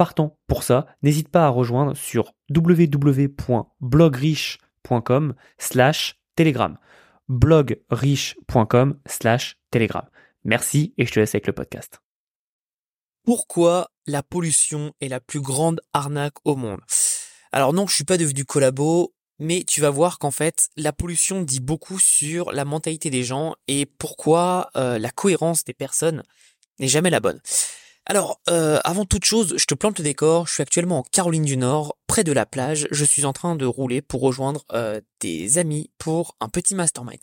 partant 0.00 0.38
pour 0.46 0.62
ça, 0.62 0.86
n'hésite 1.02 1.28
pas 1.28 1.44
à 1.44 1.50
rejoindre 1.50 1.94
sur 1.94 2.32
www.blogriche.com 2.48 5.34
slash 5.58 6.18
telegram. 6.36 6.78
blogriche.com 7.28 8.98
slash 9.04 9.58
telegram. 9.70 10.08
Merci 10.42 10.94
et 10.96 11.04
je 11.04 11.12
te 11.12 11.20
laisse 11.20 11.34
avec 11.34 11.46
le 11.46 11.52
podcast. 11.52 12.00
Pourquoi 13.26 13.90
la 14.06 14.22
pollution 14.22 14.94
est 15.02 15.08
la 15.08 15.20
plus 15.20 15.42
grande 15.42 15.82
arnaque 15.92 16.38
au 16.46 16.56
monde? 16.56 16.80
Alors 17.52 17.74
non, 17.74 17.86
je 17.86 17.94
suis 17.94 18.04
pas 18.04 18.16
devenu 18.16 18.46
collabo, 18.46 19.12
mais 19.38 19.64
tu 19.64 19.82
vas 19.82 19.90
voir 19.90 20.18
qu'en 20.18 20.30
fait, 20.30 20.70
la 20.78 20.94
pollution 20.94 21.42
dit 21.42 21.60
beaucoup 21.60 21.98
sur 21.98 22.52
la 22.52 22.64
mentalité 22.64 23.10
des 23.10 23.22
gens 23.22 23.54
et 23.68 23.84
pourquoi 23.84 24.70
euh, 24.76 24.98
la 24.98 25.10
cohérence 25.10 25.64
des 25.64 25.74
personnes 25.74 26.22
n'est 26.78 26.88
jamais 26.88 27.10
la 27.10 27.20
bonne. 27.20 27.42
Alors, 28.10 28.40
euh, 28.50 28.80
avant 28.82 29.04
toute 29.04 29.24
chose, 29.24 29.54
je 29.56 29.64
te 29.66 29.74
plante 29.74 29.98
le 29.98 30.02
décor. 30.02 30.48
Je 30.48 30.54
suis 30.54 30.62
actuellement 30.64 30.98
en 30.98 31.02
Caroline 31.04 31.44
du 31.44 31.56
Nord, 31.56 31.96
près 32.08 32.24
de 32.24 32.32
la 32.32 32.44
plage. 32.44 32.88
Je 32.90 33.04
suis 33.04 33.24
en 33.24 33.32
train 33.32 33.54
de 33.54 33.64
rouler 33.64 34.02
pour 34.02 34.20
rejoindre 34.20 34.64
euh, 34.72 35.00
des 35.20 35.58
amis 35.58 35.92
pour 35.96 36.34
un 36.40 36.48
petit 36.48 36.74
mastermind. 36.74 37.20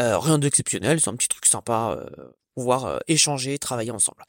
Euh, 0.00 0.18
rien 0.18 0.40
d'exceptionnel, 0.40 1.00
c'est 1.00 1.10
un 1.10 1.14
petit 1.14 1.28
truc 1.28 1.46
sympa, 1.46 1.96
pouvoir 2.56 2.98
échanger, 3.06 3.60
travailler 3.60 3.92
ensemble. 3.92 4.24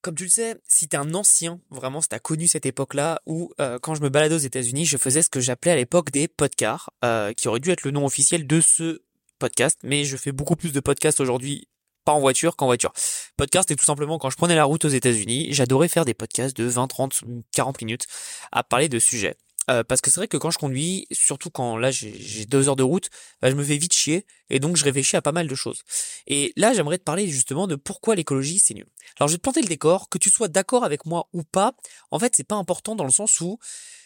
Comme 0.00 0.14
tu 0.14 0.24
le 0.24 0.30
sais, 0.30 0.56
si 0.66 0.88
t'es 0.88 0.96
un 0.96 1.12
ancien, 1.12 1.60
vraiment, 1.68 2.00
si 2.00 2.08
t'as 2.08 2.20
connu 2.20 2.48
cette 2.48 2.64
époque-là, 2.64 3.20
où 3.26 3.52
quand 3.82 3.94
je 3.94 4.00
me 4.00 4.08
baladais 4.08 4.34
aux 4.34 4.38
États-Unis, 4.38 4.86
je 4.86 4.96
faisais 4.96 5.20
ce 5.20 5.28
que 5.28 5.40
j'appelais 5.40 5.72
à 5.72 5.76
l'époque 5.76 6.10
des 6.10 6.26
podcasts, 6.26 6.88
qui 7.36 7.48
aurait 7.48 7.60
dû 7.60 7.70
être 7.70 7.82
le 7.82 7.90
nom 7.90 8.06
officiel 8.06 8.46
de 8.46 8.62
ce 8.62 9.02
podcast, 9.38 9.78
mais 9.82 10.04
je 10.04 10.16
fais 10.16 10.32
beaucoup 10.32 10.56
plus 10.56 10.72
de 10.72 10.80
podcasts 10.80 11.20
aujourd'hui 11.20 11.68
pas 12.08 12.14
en 12.14 12.20
voiture 12.20 12.56
qu'en 12.56 12.64
voiture. 12.64 12.94
Podcast, 13.36 13.68
c'est 13.68 13.76
tout 13.76 13.84
simplement 13.84 14.18
quand 14.18 14.30
je 14.30 14.36
prenais 14.38 14.54
la 14.54 14.64
route 14.64 14.82
aux 14.86 14.88
États-Unis, 14.88 15.48
j'adorais 15.50 15.88
faire 15.88 16.06
des 16.06 16.14
podcasts 16.14 16.56
de 16.56 16.64
20, 16.64 16.86
30, 16.86 17.20
40 17.52 17.82
minutes 17.82 18.06
à 18.50 18.64
parler 18.64 18.88
de 18.88 18.98
sujets. 18.98 19.36
Euh, 19.68 19.84
parce 19.84 20.00
que 20.00 20.10
c'est 20.10 20.18
vrai 20.18 20.26
que 20.26 20.38
quand 20.38 20.50
je 20.50 20.56
conduis, 20.56 21.06
surtout 21.12 21.50
quand 21.50 21.76
là 21.76 21.90
j'ai 21.90 22.46
deux 22.46 22.66
heures 22.70 22.76
de 22.76 22.82
route, 22.82 23.10
bah, 23.42 23.50
je 23.50 23.56
me 23.56 23.62
fais 23.62 23.76
vite 23.76 23.92
chier 23.92 24.24
et 24.48 24.58
donc 24.58 24.78
je 24.78 24.84
réfléchis 24.84 25.16
à 25.16 25.20
pas 25.20 25.32
mal 25.32 25.48
de 25.48 25.54
choses. 25.54 25.82
Et 26.26 26.54
là 26.56 26.72
j'aimerais 26.72 26.96
te 26.96 27.04
parler 27.04 27.28
justement 27.28 27.66
de 27.66 27.74
pourquoi 27.74 28.14
l'écologie 28.14 28.58
c'est 28.58 28.72
nul. 28.72 28.86
Alors 29.18 29.28
je 29.28 29.34
vais 29.34 29.38
te 29.38 29.42
planter 29.42 29.60
le 29.60 29.68
décor, 29.68 30.08
que 30.08 30.16
tu 30.16 30.30
sois 30.30 30.48
d'accord 30.48 30.84
avec 30.84 31.04
moi 31.04 31.28
ou 31.34 31.42
pas, 31.42 31.74
en 32.10 32.18
fait 32.18 32.34
c'est 32.34 32.48
pas 32.48 32.56
important 32.56 32.96
dans 32.96 33.04
le 33.04 33.10
sens 33.10 33.38
où 33.42 33.58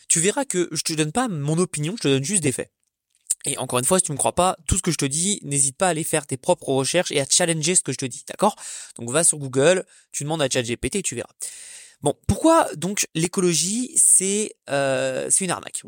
tu 0.09 0.19
verras 0.19 0.45
que 0.45 0.69
je 0.73 0.83
te 0.83 0.93
donne 0.93 1.13
pas 1.13 1.29
mon 1.29 1.57
opinion, 1.57 1.95
je 1.97 2.03
te 2.03 2.09
donne 2.09 2.25
juste 2.25 2.43
des 2.43 2.51
faits. 2.51 2.73
Et 3.45 3.59
encore 3.59 3.79
une 3.79 3.85
fois, 3.85 3.99
si 3.99 4.05
tu 4.05 4.13
me 4.13 4.17
crois 4.17 4.35
pas, 4.35 4.57
tout 4.67 4.77
ce 4.77 4.83
que 4.83 4.91
je 4.93 4.97
te 4.97 5.05
dis, 5.05 5.41
n'hésite 5.43 5.77
pas 5.77 5.87
à 5.87 5.91
aller 5.91 6.05
faire 6.05 6.27
tes 6.27 6.37
propres 6.37 6.69
recherches 6.69 7.11
et 7.11 7.21
à 7.21 7.25
challenger 7.29 7.75
ce 7.75 7.83
que 7.83 7.93
je 7.93 7.99
te 7.99 8.07
dis, 8.07 8.25
d'accord? 8.29 8.55
Donc 8.97 9.11
va 9.11 9.25
sur 9.25 9.39
Google, 9.39 9.85
tu 10.13 10.23
demandes 10.23 10.43
à 10.43 10.49
ChatGPT 10.49 10.97
et 10.97 11.03
tu 11.03 11.15
verras. 11.15 11.33
Bon, 12.03 12.15
pourquoi 12.27 12.69
donc 12.77 13.07
l'écologie 13.15 13.93
c'est 13.97 14.57
euh, 14.71 15.31
une 15.41 15.51
arnaque? 15.51 15.83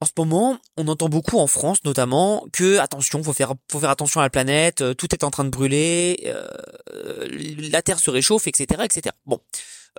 En 0.00 0.06
ce 0.06 0.12
moment, 0.16 0.58
on 0.76 0.88
entend 0.88 1.08
beaucoup 1.08 1.38
en 1.38 1.46
France 1.46 1.82
notamment 1.84 2.46
que 2.52 2.78
attention, 2.78 3.22
faut 3.22 3.32
faire 3.32 3.54
faut 3.70 3.80
faire 3.80 3.90
attention 3.90 4.20
à 4.20 4.24
la 4.24 4.30
planète, 4.30 4.82
euh, 4.82 4.94
tout 4.94 5.12
est 5.14 5.24
en 5.24 5.30
train 5.30 5.44
de 5.44 5.50
brûler, 5.50 6.22
euh, 6.26 7.28
la 7.70 7.82
Terre 7.82 7.98
se 7.98 8.10
réchauffe, 8.10 8.46
etc., 8.46 8.82
etc. 8.84 9.14
Bon, 9.24 9.40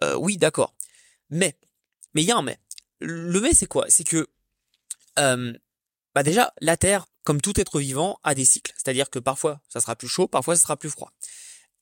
euh, 0.04 0.16
oui, 0.16 0.38
d'accord. 0.38 0.74
Mais 1.30 1.56
mais 2.14 2.22
il 2.22 2.28
y 2.28 2.32
a 2.32 2.38
un 2.38 2.44
mais. 2.44 2.58
Le 3.00 3.40
mais 3.42 3.54
c'est 3.54 3.66
quoi? 3.66 3.86
C'est 3.90 4.04
que 4.04 4.28
euh, 5.20 5.54
bah 6.18 6.24
déjà, 6.24 6.52
la 6.62 6.78
Terre, 6.78 7.06
comme 7.24 7.42
tout 7.42 7.60
être 7.60 7.80
vivant, 7.80 8.20
a 8.24 8.34
des 8.34 8.44
cycles. 8.44 8.74
C'est-à-dire 8.76 9.12
que 9.12 9.20
parfois, 9.20 9.62
ça 9.70 9.80
sera 9.80 9.96
plus 9.96 10.08
chaud, 10.08 10.28
parfois, 10.28 10.56
ça 10.56 10.64
sera 10.64 10.76
plus 10.76 10.90
froid. 10.90 11.12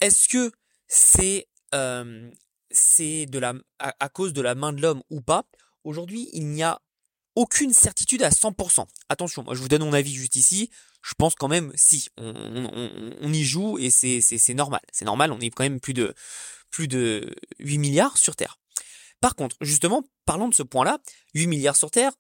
Est-ce 0.02 0.28
que 0.28 0.52
c'est 0.90 1.48
euh, 1.74 2.30
de 2.70 3.40
la 3.40 3.54
à, 3.80 4.10
cause 4.10 4.34
de 4.34 4.42
la 4.42 4.54
main 4.54 4.74
de 4.74 4.82
l'homme 4.82 5.02
ou 5.10 5.22
pas? 5.22 5.46
Aujourd'hui, 5.86 6.28
il 6.34 6.48
n'y 6.48 6.64
a 6.64 6.82
aucune 7.36 7.72
certitude 7.72 8.24
à 8.24 8.30
100%. 8.30 8.86
Attention, 9.08 9.44
moi 9.44 9.56
je 9.56 9.62
vous 9.62 9.70
donne 9.70 9.86
mon 9.86 9.94
avis 9.94 10.14
juste 10.14 10.36
ici. 10.36 10.70
Je 11.02 11.14
pense 11.18 11.36
quand 11.36 11.48
même 11.48 11.72
si 11.76 12.10
on, 12.18 13.32
y 13.32 13.44
joue 13.46 13.78
et 13.78 13.90
c'est 13.90 14.20
c'est 14.20 14.54
normal. 14.54 14.82
C'est 14.92 15.06
normal. 15.06 15.32
On 15.32 15.40
est 15.40 15.50
quand 15.50 15.64
même 15.64 15.80
plus 15.80 15.94
de 15.94 16.14
plus 16.72 16.90
de 16.90 17.34
8 17.60 17.78
milliards 17.78 18.18
sur 18.18 18.36
Terre. 18.36 18.58
Par 19.22 19.36
contre, 19.36 19.56
justement, 19.62 20.04
parlons 20.26 20.50
de 20.50 20.54
ce 20.54 20.64
point-là, 20.64 21.00
8 21.34 21.48
milliards 21.48 21.76
sur 21.76 21.92
Terre, 21.92 22.12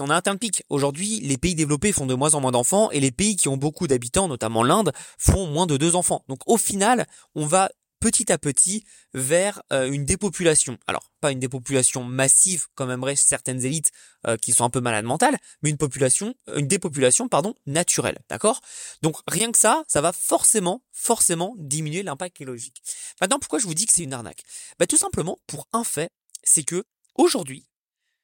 on 0.00 0.10
a 0.10 0.16
atteint 0.16 0.32
le 0.32 0.38
pic. 0.38 0.62
Aujourd'hui, 0.68 1.20
les 1.20 1.38
pays 1.38 1.54
développés 1.54 1.92
font 1.92 2.06
de 2.06 2.14
moins 2.14 2.34
en 2.34 2.40
moins 2.40 2.52
d'enfants 2.52 2.90
et 2.90 3.00
les 3.00 3.10
pays 3.10 3.36
qui 3.36 3.48
ont 3.48 3.56
beaucoup 3.56 3.86
d'habitants, 3.86 4.28
notamment 4.28 4.62
l'Inde, 4.62 4.92
font 5.18 5.46
moins 5.48 5.66
de 5.66 5.76
deux 5.76 5.96
enfants. 5.96 6.24
Donc 6.28 6.40
au 6.46 6.56
final, 6.56 7.06
on 7.34 7.46
va 7.46 7.70
petit 8.02 8.32
à 8.32 8.38
petit 8.38 8.84
vers 9.14 9.62
euh, 9.72 9.90
une 9.90 10.04
dépopulation. 10.04 10.76
Alors, 10.88 11.12
pas 11.20 11.30
une 11.30 11.38
dépopulation 11.38 12.02
massive 12.02 12.66
comme 12.74 12.90
aimeraient 12.90 13.14
certaines 13.14 13.64
élites 13.64 13.92
euh, 14.26 14.36
qui 14.36 14.50
sont 14.50 14.64
un 14.64 14.70
peu 14.70 14.80
malades 14.80 15.04
mentales, 15.04 15.38
mais 15.62 15.70
une 15.70 15.76
population, 15.76 16.34
une 16.56 16.66
dépopulation, 16.66 17.28
pardon, 17.28 17.54
naturelle, 17.66 18.18
d'accord? 18.28 18.60
Donc 19.02 19.18
rien 19.28 19.52
que 19.52 19.58
ça, 19.58 19.84
ça 19.86 20.00
va 20.00 20.12
forcément, 20.12 20.82
forcément 20.90 21.54
diminuer 21.58 22.02
l'impact 22.02 22.40
écologique. 22.40 22.82
Maintenant, 23.20 23.38
pourquoi 23.38 23.60
je 23.60 23.68
vous 23.68 23.74
dis 23.74 23.86
que 23.86 23.92
c'est 23.92 24.02
une 24.02 24.14
arnaque? 24.14 24.42
Bah, 24.80 24.86
Tout 24.88 24.96
simplement 24.96 25.38
pour 25.46 25.68
un 25.72 25.84
fait 25.84 26.10
c'est 26.42 26.64
que 26.64 26.84
aujourd'hui, 27.14 27.68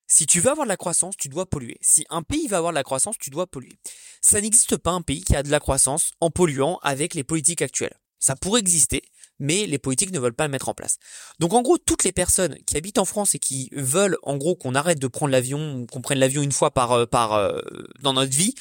si 0.07 0.27
tu 0.27 0.41
veux 0.41 0.51
avoir 0.51 0.67
de 0.67 0.71
la 0.71 0.77
croissance, 0.79 1.17
tu 1.17 1.29
dois 1.29 1.47
polluer. 1.47 1.77
Si 1.83 2.07
un 2.09 2.23
pays 2.23 2.49
va 2.49 2.57
avoir 2.57 2.73
de 2.73 2.79
la 2.79 2.83
croissance, 2.83 3.19
tu 3.19 3.29
dois 3.29 3.47
polluer. 3.47 3.79
Ça 4.23 4.41
n'existe 4.41 4.77
pas 4.79 4.91
un 4.91 5.03
pays 5.03 5.23
qui 5.23 5.37
a 5.37 5.43
de 5.43 5.51
la 5.51 5.61
croissance 5.61 6.13
en 6.21 6.31
polluant 6.31 6.79
avec 6.83 7.15
les 7.15 7.25
politiques 7.25 7.61
actuelles. 7.61 7.99
Ça 8.19 8.35
pourrait 8.35 8.61
exister, 8.61 9.03
mais 9.39 9.67
les 9.67 9.79
politiques 9.79 10.11
ne 10.11 10.19
veulent 10.19 10.35
pas 10.35 10.47
le 10.47 10.51
mettre 10.51 10.69
en 10.69 10.75
place. 10.75 10.99
Donc 11.39 11.53
en 11.53 11.63
gros, 11.63 11.79
toutes 11.79 12.05
les 12.05 12.13
personnes 12.13 12.57
qui 12.67 12.77
habitent 12.77 12.99
en 12.99 13.05
France 13.05 13.35
et 13.35 13.39
qui 13.39 13.69
veulent 13.73 14.17
en 14.23 14.37
gros 14.37 14.57
qu'on 14.57 14.75
arrête 14.75 14.99
de 14.99 15.07
prendre 15.07 15.31
l'avion, 15.31 15.87
qu'on 15.87 16.01
prenne 16.01 16.19
l'avion 16.19 16.43
une 16.43 16.53
fois 16.53 16.73
par 16.73 16.93
euh, 16.93 17.07
par 17.07 17.35
euh, 17.35 17.61
dans 18.01 18.15
notre 18.15 18.33
vie, 18.33 18.55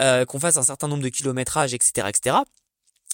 euh, 0.00 0.24
qu'on 0.24 0.40
fasse 0.40 0.56
un 0.56 0.62
certain 0.62 0.88
nombre 0.88 1.02
de 1.02 1.08
kilométrages, 1.08 1.74
etc., 1.74 2.08
etc., 2.08 2.36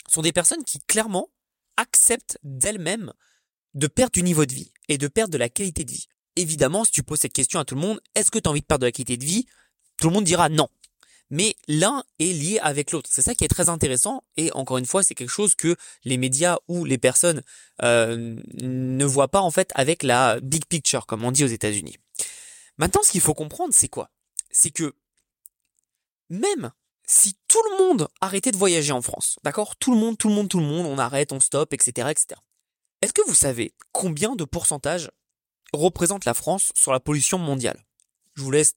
sont 0.09 0.23
des 0.23 0.33
personnes 0.33 0.65
qui 0.65 0.81
clairement 0.81 1.29
acceptent 1.77 2.39
d'elles-mêmes 2.43 3.13
de 3.75 3.87
perdre 3.87 4.13
du 4.13 4.23
niveau 4.23 4.47
de 4.47 4.53
vie 4.53 4.73
et 4.89 4.99
de 4.99 5.09
perdre 5.09 5.33
de 5.33 5.39
la 5.39 5.49
qualité 5.49 5.85
de 5.85 5.91
vie. 5.91 6.07
Évidemment, 6.37 6.85
si 6.85 6.93
tu 6.93 7.03
poses 7.03 7.21
cette 7.21 7.33
question 7.33 7.61
à 7.61 7.65
tout 7.65 7.75
le 7.75 7.81
monde, 7.81 8.01
est-ce 8.15 8.31
que 8.31 8.39
tu 8.39 8.49
as 8.49 8.51
envie 8.51 8.61
de 8.61 8.67
perdre 8.67 8.83
de 8.83 8.87
la 8.87 8.93
qualité 8.93 9.17
de 9.17 9.25
vie? 9.25 9.47
Tout 10.01 10.09
le 10.09 10.15
monde 10.15 10.25
dira 10.25 10.49
non. 10.49 10.69
Mais 11.31 11.57
l'un 11.69 12.05
est 12.19 12.33
lié 12.33 12.59
avec 12.61 12.93
l'autre. 12.93 13.09
C'est 13.13 13.23
ça 13.23 13.35
qui 13.35 13.45
est 13.45 13.49
très 13.49 13.69
intéressant. 13.69 14.23
Et 14.37 14.53
encore 14.53 14.79
une 14.79 14.87
fois, 14.87 15.03
c'est 15.03 15.15
quelque 15.15 15.31
chose 15.31 15.55
que 15.55 15.77
les 16.05 16.17
médias 16.17 16.59
ou 16.69 16.85
les 16.85 16.99
personnes 16.99 17.43
euh, 17.83 18.37
ne 18.55 19.05
voient 19.05 19.29
pas 19.29 19.41
en 19.41 19.51
fait 19.51 19.71
avec 19.75 20.03
la 20.03 20.39
big 20.41 20.67
picture, 20.67 21.07
comme 21.07 21.25
on 21.25 21.33
dit 21.33 21.45
aux 21.45 21.49
États-Unis. 21.49 21.97
Maintenant, 22.79 23.03
ce 23.03 23.11
qu'il 23.11 23.21
faut 23.21 23.35
comprendre, 23.35 23.73
c'est 23.75 23.89
quoi? 23.89 24.11
C'est 24.51 24.71
que 24.71 24.95
même 26.31 26.73
si 27.07 27.37
tout 27.49 27.63
le 27.71 27.85
monde 27.85 28.09
arrêtait 28.21 28.51
de 28.51 28.57
voyager 28.57 28.93
en 28.93 29.03
France, 29.03 29.39
d'accord? 29.45 29.77
Tout 29.77 29.93
le 29.93 29.99
monde, 29.99 30.19
tout 30.19 30.29
le 30.29 30.35
monde, 30.35 30.49
tout 30.49 30.59
le 30.59 30.67
monde, 30.67 30.87
on 30.87 30.99
arrête, 30.99 31.33
on 31.33 31.41
stoppe, 31.41 31.73
etc., 31.73 32.09
etc. 32.11 32.41
Est-ce 33.05 33.13
que 33.13 33.29
vous 33.29 33.35
savez 33.35 33.75
combien 33.93 34.35
de 34.35 34.45
pourcentage 34.45 35.11
représente 35.75 36.25
la 36.25 36.33
France 36.33 36.73
sur 36.75 36.91
la 36.91 37.01
pollution 37.01 37.37
mondiale? 37.37 37.85
Je 38.33 38.41
vous 38.41 38.51
laisse 38.51 38.77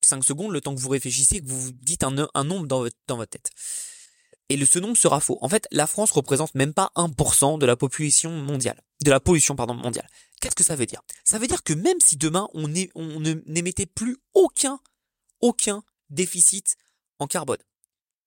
5 0.00 0.24
secondes, 0.24 0.52
le 0.52 0.62
temps 0.62 0.74
que 0.74 0.80
vous 0.80 0.88
réfléchissez, 0.88 1.42
que 1.42 1.50
vous 1.50 1.72
dites 1.72 2.02
un, 2.02 2.10
nombre 2.44 2.66
dans 2.66 2.78
votre, 2.78 3.26
tête. 3.26 3.50
Et 4.48 4.64
ce 4.64 4.78
nombre 4.78 4.96
sera 4.96 5.20
faux. 5.20 5.36
En 5.42 5.50
fait, 5.50 5.68
la 5.70 5.86
France 5.86 6.12
représente 6.12 6.54
même 6.54 6.72
pas 6.72 6.90
1% 6.96 7.58
de 7.58 7.66
la 7.66 7.76
population 7.76 8.30
mondiale, 8.30 8.80
de 9.04 9.10
la 9.10 9.20
pollution 9.20 9.54
mondiale. 9.54 10.08
Qu'est-ce 10.40 10.56
que 10.56 10.64
ça 10.64 10.74
veut 10.74 10.86
dire? 10.86 11.02
Ça 11.22 11.38
veut 11.38 11.46
dire 11.46 11.62
que 11.62 11.74
même 11.74 12.00
si 12.00 12.16
demain 12.16 12.48
on 12.54 12.68
n'émettait 12.68 13.84
plus 13.84 14.16
aucun 14.32 14.80
aucun 15.42 15.84
déficit 16.08 16.76
en 17.18 17.26
carbone, 17.26 17.62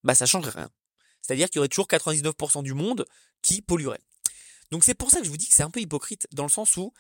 bah 0.04 0.14
ça 0.14 0.28
changerait 0.28 0.60
rien. 0.60 0.70
C'est-à-dire 1.24 1.50
qu'il 1.50 1.58
y 1.58 1.60
aurait 1.62 1.68
toujours 1.68 1.88
99% 1.88 2.62
du 2.62 2.76
monde 2.76 3.08
qui 3.42 3.64
polluerait. 3.64 4.02
Donc 4.72 4.84
c'est 4.84 4.94
pour 4.94 5.12
ça 5.12 5.20
que 5.20 5.26
je 5.26 5.30
vous 5.30 5.38
dis 5.38 5.48
que 5.48 5.54
c'est 5.54 5.64
un 5.64 5.70
peu 5.70 5.82
hypocrite, 5.82 6.28
dans 6.32 6.44
le 6.44 6.50
sens 6.50 6.78
où 6.78 6.94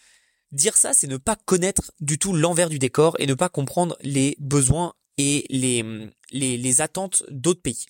dire 0.51 0.75
ça, 0.75 0.93
c'est 0.93 1.07
ne 1.07 1.17
pas 1.17 1.35
connaître 1.35 1.91
du 1.99 2.19
tout 2.19 2.33
l'envers 2.33 2.69
du 2.69 2.79
décor 2.79 3.15
et 3.19 3.25
ne 3.25 3.33
pas 3.33 3.49
comprendre 3.49 3.97
les 4.01 4.35
besoins 4.39 4.93
et 5.17 5.45
les, 5.49 5.83
les, 6.31 6.81
attentes 6.81 7.23
d'autres 7.29 7.61
pays. 7.61 7.85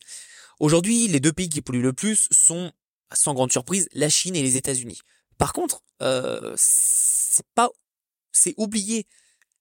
Aujourd'hui, 0.59 1.07
les 1.07 1.19
deux 1.19 1.33
pays 1.33 1.49
qui 1.49 1.61
polluent 1.61 1.81
le 1.81 1.93
plus 1.93 2.27
sont, 2.31 2.71
sans 3.13 3.33
grande 3.33 3.51
surprise, 3.51 3.87
la 3.93 4.09
Chine 4.09 4.35
et 4.35 4.43
les 4.43 4.57
États-Unis. 4.57 4.99
Par 5.37 5.53
contre, 5.53 5.83
euh, 6.01 6.53
c'est 6.57 7.45
pas, 7.55 7.69
oublier 8.57 9.07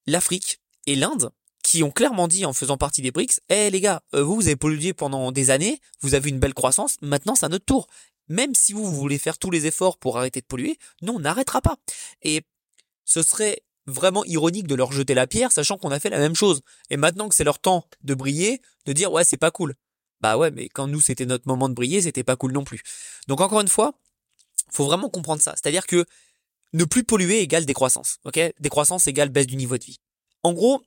l'Afrique 0.06 0.60
et 0.86 0.96
l'Inde 0.96 1.32
qui 1.62 1.82
ont 1.82 1.90
clairement 1.90 2.28
dit 2.28 2.44
en 2.46 2.52
faisant 2.52 2.76
partie 2.76 3.02
des 3.02 3.10
BRICS, 3.10 3.40
eh 3.48 3.70
les 3.70 3.80
gars, 3.80 4.02
euh, 4.14 4.22
vous, 4.22 4.36
vous 4.36 4.46
avez 4.46 4.56
pollué 4.56 4.94
pendant 4.94 5.30
des 5.32 5.50
années, 5.50 5.80
vous 6.00 6.14
avez 6.14 6.30
une 6.30 6.38
belle 6.38 6.54
croissance, 6.54 6.96
maintenant 7.02 7.34
c'est 7.34 7.46
à 7.46 7.50
notre 7.50 7.64
tour. 7.64 7.86
Même 8.30 8.54
si 8.54 8.72
vous, 8.72 8.86
voulez 8.90 9.18
faire 9.18 9.38
tous 9.38 9.50
les 9.50 9.66
efforts 9.66 9.98
pour 9.98 10.16
arrêter 10.16 10.40
de 10.40 10.46
polluer, 10.46 10.78
nous, 11.02 11.14
on 11.14 11.18
n'arrêtera 11.18 11.60
pas. 11.60 11.76
Et 12.22 12.42
ce 13.04 13.22
serait 13.22 13.62
vraiment 13.86 14.24
ironique 14.24 14.68
de 14.68 14.76
leur 14.76 14.92
jeter 14.92 15.14
la 15.14 15.26
pierre, 15.26 15.50
sachant 15.50 15.76
qu'on 15.76 15.90
a 15.90 15.98
fait 15.98 16.10
la 16.10 16.18
même 16.18 16.36
chose. 16.36 16.62
Et 16.90 16.96
maintenant 16.96 17.28
que 17.28 17.34
c'est 17.34 17.44
leur 17.44 17.58
temps 17.58 17.84
de 18.02 18.14
briller, 18.14 18.62
de 18.86 18.92
dire 18.92 19.10
ouais, 19.12 19.24
c'est 19.24 19.36
pas 19.36 19.50
cool. 19.50 19.74
Bah 20.20 20.36
ouais, 20.36 20.52
mais 20.52 20.68
quand 20.68 20.86
nous 20.86 21.00
c'était 21.00 21.26
notre 21.26 21.48
moment 21.48 21.68
de 21.68 21.74
briller, 21.74 22.02
c'était 22.02 22.22
pas 22.22 22.36
cool 22.36 22.52
non 22.52 22.62
plus. 22.62 22.82
Donc 23.26 23.40
encore 23.40 23.60
une 23.60 23.68
fois, 23.68 23.94
faut 24.70 24.84
vraiment 24.84 25.08
comprendre 25.08 25.42
ça. 25.42 25.54
C'est-à-dire 25.56 25.86
que 25.88 26.06
ne 26.72 26.84
plus 26.84 27.02
polluer 27.02 27.40
égale 27.40 27.66
décroissance. 27.66 28.18
Ok? 28.24 28.38
Décroissance 28.60 29.08
égale 29.08 29.30
baisse 29.30 29.48
du 29.48 29.56
niveau 29.56 29.76
de 29.76 29.84
vie. 29.84 29.98
En 30.44 30.52
gros, 30.52 30.82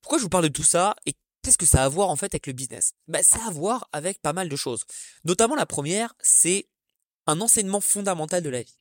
pourquoi 0.00 0.18
je 0.18 0.22
vous 0.22 0.30
parle 0.30 0.44
de 0.44 0.48
tout 0.48 0.62
ça 0.62 0.96
et 1.04 1.14
qu'est-ce 1.42 1.58
que 1.58 1.66
ça 1.66 1.82
a 1.82 1.84
à 1.84 1.88
voir 1.90 2.08
en 2.08 2.16
fait 2.16 2.32
avec 2.32 2.46
le 2.46 2.54
business? 2.54 2.92
Bah, 3.06 3.22
Ça 3.22 3.38
a 3.44 3.48
à 3.48 3.50
voir 3.50 3.86
avec 3.92 4.22
pas 4.22 4.32
mal 4.32 4.48
de 4.48 4.56
choses. 4.56 4.84
Notamment 5.24 5.56
la 5.56 5.66
première, 5.66 6.14
c'est 6.20 6.68
un 7.26 7.40
enseignement 7.40 7.80
fondamental 7.80 8.42
de 8.42 8.48
la 8.48 8.62
vie. 8.62 8.78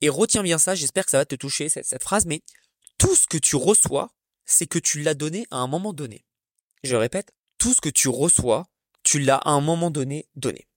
Et 0.00 0.08
retiens 0.08 0.42
bien 0.42 0.58
ça, 0.58 0.74
j'espère 0.74 1.04
que 1.04 1.10
ça 1.10 1.18
va 1.18 1.24
te 1.24 1.34
toucher 1.34 1.68
cette, 1.68 2.02
phrase, 2.02 2.26
mais 2.26 2.42
tout 2.98 3.14
ce 3.14 3.26
que 3.26 3.38
tu 3.38 3.56
reçois, 3.56 4.10
c'est 4.44 4.66
que 4.66 4.78
tu 4.78 5.02
l'as 5.02 5.14
donné 5.14 5.46
à 5.50 5.56
un 5.56 5.66
moment 5.66 5.92
donné. 5.92 6.24
Je 6.84 6.96
répète, 6.96 7.32
tout 7.58 7.74
ce 7.74 7.80
que 7.80 7.88
tu 7.88 8.08
reçois, 8.08 8.68
tu 9.02 9.18
l'as 9.18 9.36
à 9.36 9.50
un 9.50 9.60
moment 9.60 9.90
donné 9.90 10.28
donné. 10.36 10.68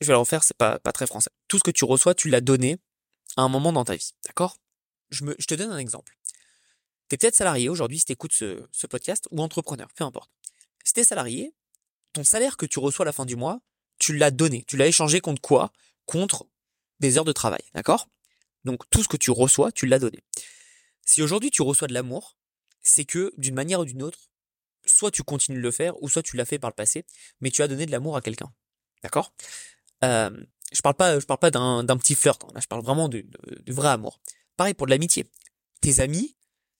Je 0.00 0.06
vais 0.06 0.14
le 0.14 0.18
refaire, 0.18 0.42
c'est 0.42 0.56
pas, 0.56 0.78
très 0.78 1.06
français. 1.06 1.30
Tout 1.48 1.58
ce 1.58 1.62
que 1.62 1.70
tu 1.70 1.84
reçois, 1.84 2.14
tu 2.14 2.28
l'as 2.28 2.40
donné 2.40 2.78
à 3.36 3.42
un 3.42 3.48
moment 3.48 3.72
dans 3.72 3.84
ta 3.84 3.94
vie. 3.94 4.12
D'accord? 4.24 4.56
Je 5.10 5.46
te 5.46 5.54
donne 5.54 5.70
un 5.70 5.78
exemple. 5.78 6.16
Tu 7.08 7.14
es 7.14 7.18
peut-être 7.18 7.36
salarié 7.36 7.68
aujourd'hui 7.68 7.98
si 7.98 8.06
tu 8.06 8.12
écoutes 8.12 8.32
ce, 8.32 8.66
ce 8.72 8.86
podcast 8.86 9.28
ou 9.30 9.42
entrepreneur, 9.42 9.88
peu 9.94 10.04
importe. 10.04 10.30
Si 10.82 10.94
tu 10.94 11.00
es 11.00 11.04
salarié, 11.04 11.54
ton 12.14 12.24
salaire 12.24 12.56
que 12.56 12.66
tu 12.66 12.78
reçois 12.78 13.04
à 13.04 13.06
la 13.06 13.12
fin 13.12 13.26
du 13.26 13.36
mois, 13.36 13.60
tu 13.98 14.16
l'as 14.16 14.30
donné. 14.30 14.64
Tu 14.66 14.76
l'as 14.76 14.86
échangé 14.86 15.20
contre 15.20 15.42
quoi? 15.42 15.72
Contre 16.06 16.46
des 17.02 17.18
heures 17.18 17.24
de 17.24 17.32
travail. 17.32 17.60
D'accord? 17.74 18.08
Donc 18.64 18.88
tout 18.88 19.02
ce 19.02 19.08
que 19.08 19.18
tu 19.18 19.30
reçois, 19.30 19.70
tu 19.72 19.86
l'as 19.86 19.98
donné. 19.98 20.22
Si 21.04 21.20
aujourd'hui 21.20 21.50
tu 21.50 21.60
reçois 21.60 21.88
de 21.88 21.92
l'amour, 21.92 22.38
c'est 22.80 23.04
que 23.04 23.34
d'une 23.36 23.54
manière 23.54 23.80
ou 23.80 23.84
d'une 23.84 24.02
autre, 24.02 24.30
soit 24.86 25.10
tu 25.10 25.22
continues 25.22 25.58
de 25.58 25.62
le 25.62 25.70
faire, 25.70 26.00
ou 26.02 26.08
soit 26.08 26.22
tu 26.22 26.36
l'as 26.36 26.44
fait 26.46 26.58
par 26.58 26.70
le 26.70 26.74
passé, 26.74 27.04
mais 27.40 27.50
tu 27.50 27.62
as 27.62 27.68
donné 27.68 27.86
de 27.86 27.90
l'amour 27.90 28.16
à 28.16 28.22
quelqu'un. 28.22 28.52
D'accord? 29.02 29.34
Je 30.02 30.80
parle 30.82 30.94
pas, 30.94 31.20
je 31.20 31.26
parle 31.26 31.38
pas 31.38 31.50
d'un, 31.50 31.96
petit 31.98 32.14
flirt. 32.14 32.42
Hein. 32.44 32.48
Là, 32.54 32.60
je 32.60 32.66
parle 32.66 32.82
vraiment 32.82 33.08
du, 33.08 33.28
vrai 33.68 33.88
amour. 33.88 34.20
Pareil 34.56 34.74
pour 34.74 34.86
de 34.86 34.92
l'amitié. 34.92 35.26
Tes 35.80 36.00
amis 36.00 36.36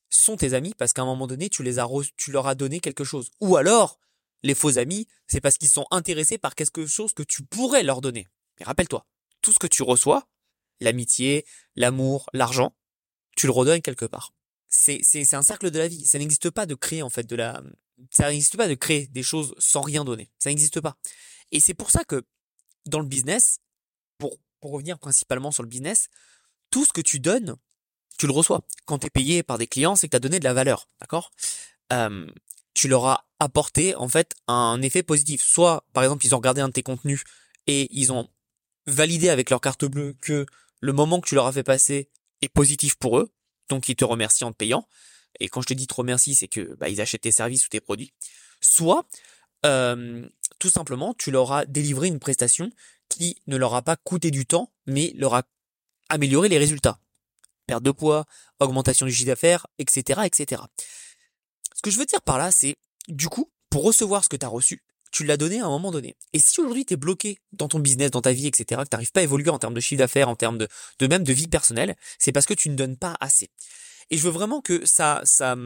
sont 0.09 0.37
tes 0.37 0.55
amis 0.55 0.75
parce 0.77 0.93
qu'à 0.93 1.03
un 1.03 1.07
moment 1.07 1.27
donné, 1.27 1.49
tu 1.49 1.63
les 1.63 1.79
as, 1.79 1.89
tu 2.17 2.33
leur 2.33 2.47
as 2.47 2.55
donné 2.55 2.81
quelque 2.81 3.05
chose. 3.05 3.31
Ou 3.41 3.57
alors, 3.57 3.99
les 4.43 4.55
faux 4.55 4.79
amis, 4.79 5.09
c'est 5.27 5.41
parce 5.41 5.59
qu'ils 5.59 5.69
sont 5.69 5.87
intéressés 5.91 6.39
par 6.39 6.55
quelque 6.55 6.87
chose 6.87 7.13
que 7.13 7.23
tu 7.23 7.43
pourrais 7.45 7.83
leur 7.83 8.01
donner. 8.01 8.27
Mais 8.59 8.67
rappelle-toi, 8.67 9.07
tout 9.43 9.53
ce 9.53 9.59
que 9.59 9.67
tu 9.67 9.83
reçois, 9.83 10.29
l'amitié, 10.81 11.45
l'amour, 11.77 12.29
l'argent, 12.33 12.75
tu 13.37 13.47
le 13.47 13.53
redonnes 13.53 13.83
quelque 13.83 14.05
part. 14.05 14.33
C'est, 14.69 15.01
c'est, 15.03 15.25
c'est 15.25 15.37
un 15.37 15.43
cercle 15.43 15.71
de 15.71 15.79
la 15.79 15.89
vie. 15.89 16.07
Ça 16.07 16.19
n'existe 16.19 16.51
pas 16.51 16.65
de 16.65 16.75
créer, 16.75 17.03
en 17.03 17.11
fait, 17.11 17.25
de 17.25 17.37
la, 17.37 17.63
ça 18.11 18.31
n'existe 18.31 18.57
pas 18.57 18.69
de 18.69 18.75
créer 18.75 19.07
des 19.09 19.23
choses 19.23 19.55
sans 19.59 19.83
rien 19.83 20.05
donner. 20.05 20.31
Ça 20.39 20.51
n'existe 20.51 20.81
pas. 20.81 20.97
Et 21.51 21.61
c'est 21.61 21.75
pour 21.75 21.91
ça 21.91 22.05
que, 22.05 22.25
dans 22.87 23.01
le 23.01 23.07
business, 23.07 23.59
pour, 24.19 24.39
pour 24.61 24.73
revenir 24.73 24.99
principalement 24.99 25.51
sur 25.51 25.63
le 25.63 25.69
business, 25.69 26.09
tout 26.71 26.85
ce 26.85 26.93
que 26.93 27.01
tu 27.01 27.21
donnes, 27.21 27.57
tu 28.19 28.27
le 28.27 28.33
reçois. 28.33 28.63
Quand 28.87 28.99
tu 28.99 29.07
es 29.07 29.11
payé 29.11 29.43
par 29.43 29.59
des 29.59 29.67
clients, 29.67 29.97
c'est 29.97 30.07
que 30.07 30.13
tu 30.13 30.17
as 30.17 30.21
donné 30.21 30.39
de 30.39 30.45
la 30.45 30.55
valeur. 30.55 30.89
D'accord? 31.01 31.33
Euh, 31.93 32.27
tu 32.75 32.89
leur 32.89 33.07
as 33.07 33.27
apporté, 33.39 33.95
en 33.97 34.09
fait, 34.09 34.35
un 34.47 34.81
effet 34.81 35.03
positif. 35.03 35.43
Soit, 35.43 35.85
par 35.93 36.03
exemple, 36.03 36.25
ils 36.25 36.35
ont 36.35 36.39
regardé 36.39 36.61
un 36.61 36.69
de 36.69 36.73
tes 36.73 36.83
contenus 36.83 37.25
et 37.67 37.89
ils 37.95 38.13
ont 38.13 38.29
validé 38.87 39.29
avec 39.29 39.51
leur 39.51 39.61
carte 39.61 39.85
bleue 39.85 40.15
que 40.21 40.47
le 40.81 40.93
moment 40.93 41.21
que 41.21 41.29
tu 41.29 41.35
leur 41.35 41.47
as 41.47 41.53
fait 41.53 41.63
passer 41.63 42.09
est 42.41 42.49
positif 42.49 42.97
pour 42.97 43.19
eux, 43.19 43.31
donc 43.69 43.89
ils 43.89 43.97
te 43.97 44.05
remercient 44.05 44.45
en 44.45 44.53
te 44.53 44.57
payant. 44.57 44.87
Et 45.41 45.49
quand 45.49 45.63
je 45.63 45.67
te 45.67 45.75
dis 45.75 45.87
te 45.87 45.95
remercie, 45.95 46.35
c'est 46.35 46.49
que 46.49 46.75
bah, 46.77 46.89
ils 46.89 47.01
achètent 47.01 47.23
tes 47.23 47.33
services 47.33 47.67
ou 47.67 47.69
tes 47.69 47.81
produits. 47.81 48.13
Soit 48.61 49.07
tout 49.63 50.71
simplement, 50.71 51.15
tu 51.15 51.31
leur 51.31 51.53
as 51.53 51.67
délivré 51.67 52.09
une 52.09 52.19
prestation 52.19 52.71
qui 53.09 53.37
ne 53.47 53.57
leur 53.57 53.75
a 53.75 53.83
pas 53.83 53.97
coûté 53.97 54.31
du 54.31 54.47
temps, 54.47 54.73
mais 54.87 55.13
leur 55.17 55.35
a 55.35 55.43
amélioré 56.09 56.49
les 56.49 56.59
résultats. 56.59 56.99
Perte 57.67 57.83
de 57.83 57.91
poids, 57.91 58.27
augmentation 58.59 59.07
du 59.07 59.13
chiffre 59.13 59.29
d'affaires, 59.29 59.67
etc., 59.79 60.23
etc. 60.25 60.63
Ce 61.75 61.83
que 61.83 61.91
je 61.91 61.99
veux 61.99 62.07
dire 62.07 62.23
par 62.23 62.39
là, 62.39 62.51
c'est 62.51 62.77
du 63.09 63.29
coup, 63.29 63.51
pour 63.71 63.85
recevoir 63.85 64.25
ce 64.25 64.29
que 64.29 64.37
tu 64.37 64.45
as 64.45 64.49
reçu, 64.49 64.83
tu 65.13 65.25
l'as 65.25 65.37
donné 65.37 65.61
à 65.61 65.67
un 65.67 65.69
moment 65.69 65.93
donné. 65.93 66.17
Et 66.33 66.39
si 66.39 66.61
aujourd'hui 66.61 66.85
tu 66.85 66.95
es 66.95 66.97
bloqué 66.97 67.39
dans 67.53 67.69
ton 67.69 67.79
business, 67.79 68.11
dans 68.11 68.23
ta 68.23 68.33
vie, 68.33 68.47
etc., 68.47 68.83
que 68.83 68.89
tu 68.89 68.95
n'arrives 68.95 69.13
pas 69.13 69.21
à 69.21 69.23
évoluer 69.23 69.51
en 69.51 69.59
termes 69.59 69.75
de 69.75 69.81
chiffre 69.81 69.99
d'affaires, 69.99 70.29
en 70.29 70.37
termes 70.37 70.59
de, 70.59 70.69
de 70.99 71.07
même 71.07 71.23
de 71.23 71.33
vie 71.33 71.49
personnelle, 71.49 71.97
c'est 72.19 72.33
parce 72.33 72.47
que 72.47 72.55
tu 72.55 72.71
ne 72.71 72.75
donnes 72.75 72.97
pas 72.97 73.17
assez. 73.21 73.51
Et 74.11 74.17
je 74.17 74.23
veux 74.23 74.31
vraiment 74.31 74.61
que 74.61 74.85
ça, 74.87 75.21
ça, 75.25 75.57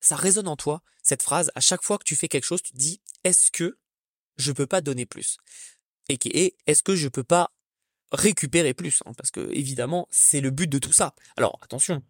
ça 0.00 0.16
résonne 0.16 0.48
en 0.48 0.56
toi, 0.56 0.82
cette 1.02 1.22
phrase. 1.22 1.50
À 1.54 1.60
chaque 1.60 1.82
fois 1.82 1.98
que 1.98 2.04
tu 2.04 2.16
fais 2.16 2.28
quelque 2.28 2.44
chose, 2.44 2.62
tu 2.62 2.72
te 2.72 2.78
dis, 2.78 3.00
est-ce 3.24 3.50
que 3.50 3.78
je 4.36 4.52
peux 4.52 4.66
pas 4.66 4.80
donner 4.80 5.06
plus? 5.06 5.36
Et 6.08 6.56
est-ce 6.66 6.82
que 6.82 6.96
je 6.96 7.08
peux 7.08 7.24
pas 7.24 7.52
récupérer 8.10 8.74
plus? 8.74 9.02
Hein, 9.06 9.12
parce 9.16 9.30
que, 9.30 9.50
évidemment, 9.52 10.08
c'est 10.10 10.40
le 10.40 10.50
but 10.50 10.66
de 10.66 10.78
tout 10.78 10.92
ça. 10.92 11.14
Alors, 11.36 11.58
attention. 11.62 12.02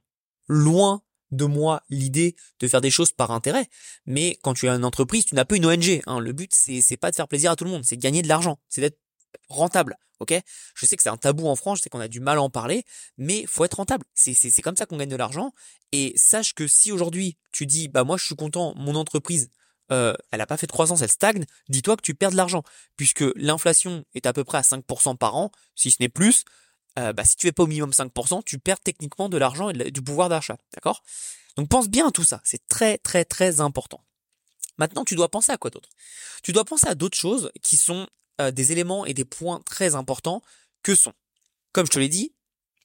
Loin 0.48 1.02
de 1.32 1.44
moi 1.44 1.82
l'idée 1.90 2.36
de 2.60 2.68
faire 2.68 2.80
des 2.80 2.90
choses 2.90 3.12
par 3.12 3.32
intérêt. 3.32 3.68
Mais 4.06 4.38
quand 4.42 4.54
tu 4.54 4.68
as 4.68 4.74
une 4.74 4.84
entreprise, 4.84 5.24
tu 5.24 5.34
n'as 5.34 5.44
pas 5.44 5.56
une 5.56 5.66
ONG. 5.66 6.02
Hein. 6.06 6.20
Le 6.20 6.32
but, 6.32 6.54
c'est, 6.54 6.80
c'est 6.80 6.96
pas 6.96 7.10
de 7.10 7.16
faire 7.16 7.28
plaisir 7.28 7.50
à 7.50 7.56
tout 7.56 7.64
le 7.64 7.70
monde, 7.70 7.84
c'est 7.84 7.96
de 7.96 8.02
gagner 8.02 8.22
de 8.22 8.28
l'argent, 8.28 8.60
c'est 8.68 8.80
d'être 8.80 8.98
rentable. 9.48 9.96
Ok? 10.20 10.32
Je 10.76 10.86
sais 10.86 10.96
que 10.96 11.02
c'est 11.02 11.08
un 11.08 11.16
tabou 11.16 11.48
en 11.48 11.56
France, 11.56 11.78
je 11.78 11.82
sais 11.82 11.90
qu'on 11.90 11.98
a 11.98 12.06
du 12.06 12.20
mal 12.20 12.38
à 12.38 12.42
en 12.42 12.50
parler, 12.50 12.84
mais 13.18 13.44
faut 13.46 13.64
être 13.64 13.74
rentable. 13.74 14.04
C'est, 14.14 14.34
c'est, 14.34 14.50
c'est 14.50 14.62
comme 14.62 14.76
ça 14.76 14.86
qu'on 14.86 14.96
gagne 14.96 15.08
de 15.08 15.16
l'argent. 15.16 15.52
Et 15.90 16.12
sache 16.16 16.54
que 16.54 16.68
si 16.68 16.92
aujourd'hui 16.92 17.36
tu 17.50 17.66
dis, 17.66 17.88
bah 17.88 18.04
moi 18.04 18.16
je 18.16 18.24
suis 18.24 18.36
content, 18.36 18.72
mon 18.76 18.94
entreprise, 18.94 19.50
euh, 19.90 20.14
elle 20.30 20.38
n'a 20.38 20.46
pas 20.46 20.56
fait 20.56 20.66
de 20.66 20.72
croissance, 20.72 21.02
elle 21.02 21.10
stagne, 21.10 21.44
dis-toi 21.68 21.96
que 21.96 22.02
tu 22.02 22.14
perds 22.14 22.30
de 22.30 22.36
l'argent, 22.36 22.62
puisque 22.96 23.24
l'inflation 23.34 24.04
est 24.14 24.26
à 24.26 24.32
peu 24.32 24.44
près 24.44 24.58
à 24.58 24.62
5% 24.62 25.16
par 25.16 25.34
an, 25.34 25.50
si 25.74 25.90
ce 25.90 25.96
n'est 26.00 26.08
plus. 26.08 26.44
Euh, 26.98 27.12
bah, 27.12 27.24
si 27.24 27.36
tu 27.36 27.46
fais 27.46 27.52
pas 27.52 27.62
au 27.62 27.66
minimum 27.66 27.90
5%, 27.90 28.42
tu 28.44 28.58
perds 28.58 28.80
techniquement 28.80 29.28
de 29.28 29.38
l'argent 29.38 29.70
et 29.70 29.90
du 29.90 30.02
pouvoir 30.02 30.28
d'achat. 30.28 30.58
D'accord? 30.74 31.02
Donc 31.56 31.68
pense 31.68 31.88
bien 31.88 32.08
à 32.08 32.10
tout 32.10 32.24
ça. 32.24 32.40
C'est 32.44 32.66
très 32.68 32.98
très 32.98 33.24
très 33.24 33.60
important. 33.60 34.04
Maintenant, 34.78 35.04
tu 35.04 35.14
dois 35.14 35.30
penser 35.30 35.52
à 35.52 35.56
quoi 35.56 35.70
d'autre? 35.70 35.90
Tu 36.42 36.52
dois 36.52 36.64
penser 36.64 36.86
à 36.88 36.94
d'autres 36.94 37.16
choses 37.16 37.50
qui 37.62 37.76
sont 37.76 38.08
euh, 38.40 38.50
des 38.50 38.72
éléments 38.72 39.04
et 39.06 39.14
des 39.14 39.24
points 39.24 39.60
très 39.60 39.94
importants 39.94 40.42
que 40.82 40.94
sont, 40.94 41.12
comme 41.72 41.86
je 41.86 41.90
te 41.92 41.98
l'ai 41.98 42.08
dit, 42.08 42.34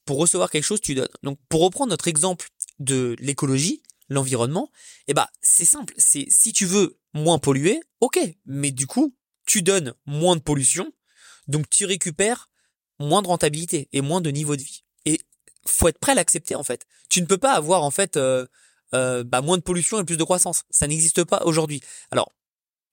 pour 0.06 0.18
recevoir 0.18 0.50
quelque 0.50 0.64
chose, 0.64 0.82
tu 0.82 0.96
donnes. 0.96 1.08
Donc 1.24 1.40
pour 1.50 1.62
reprendre 1.62 1.90
notre 1.90 2.08
exemple 2.08 2.50
de 2.80 3.16
l'écologie, 3.20 3.84
l'environnement, 4.10 4.72
eh 5.08 5.14
bah 5.14 5.30
c'est 5.42 5.66
simple. 5.66 5.94
C'est 5.98 6.28
si 6.30 6.54
tu 6.54 6.66
veux 6.66 7.00
moins 7.14 7.40
polluer, 7.40 7.82
ok, 8.00 8.20
mais 8.46 8.72
du 8.72 8.88
coup 8.88 9.16
tu 9.46 9.62
donnes 9.62 9.94
moins 10.06 10.36
de 10.36 10.42
pollution, 10.42 10.92
donc 11.48 11.70
tu 11.70 11.86
récupères 11.86 12.50
moins 13.00 13.22
de 13.22 13.27
rentabilité 13.27 13.89
et 13.94 14.01
moins 14.01 14.22
de 14.22 14.30
niveau 14.30 14.56
de 14.56 14.62
vie. 14.62 14.84
Et 15.06 15.20
faut 15.66 15.88
être 15.88 16.00
prêt 16.00 16.13
à 16.13 16.16
l'accepter 16.16 16.56
en 16.56 16.63
fait. 16.63 16.86
Tu 17.10 17.22
ne 17.22 17.25
peux 17.25 17.38
pas 17.38 17.54
avoir 17.54 17.84
en 17.84 17.92
fait 17.92 18.18
euh, 18.18 18.46
euh, 18.94 19.24
bah, 19.24 19.42
moins 19.42 19.58
de 19.58 19.63
pollution 19.63 20.00
et 20.00 20.04
plus 20.04 20.18
de 20.18 20.24
croissance. 20.24 20.63
Ça 20.70 20.88
n'existe 20.88 21.24
pas 21.24 21.42
aujourd'hui. 21.46 21.82
Alors 22.12 22.32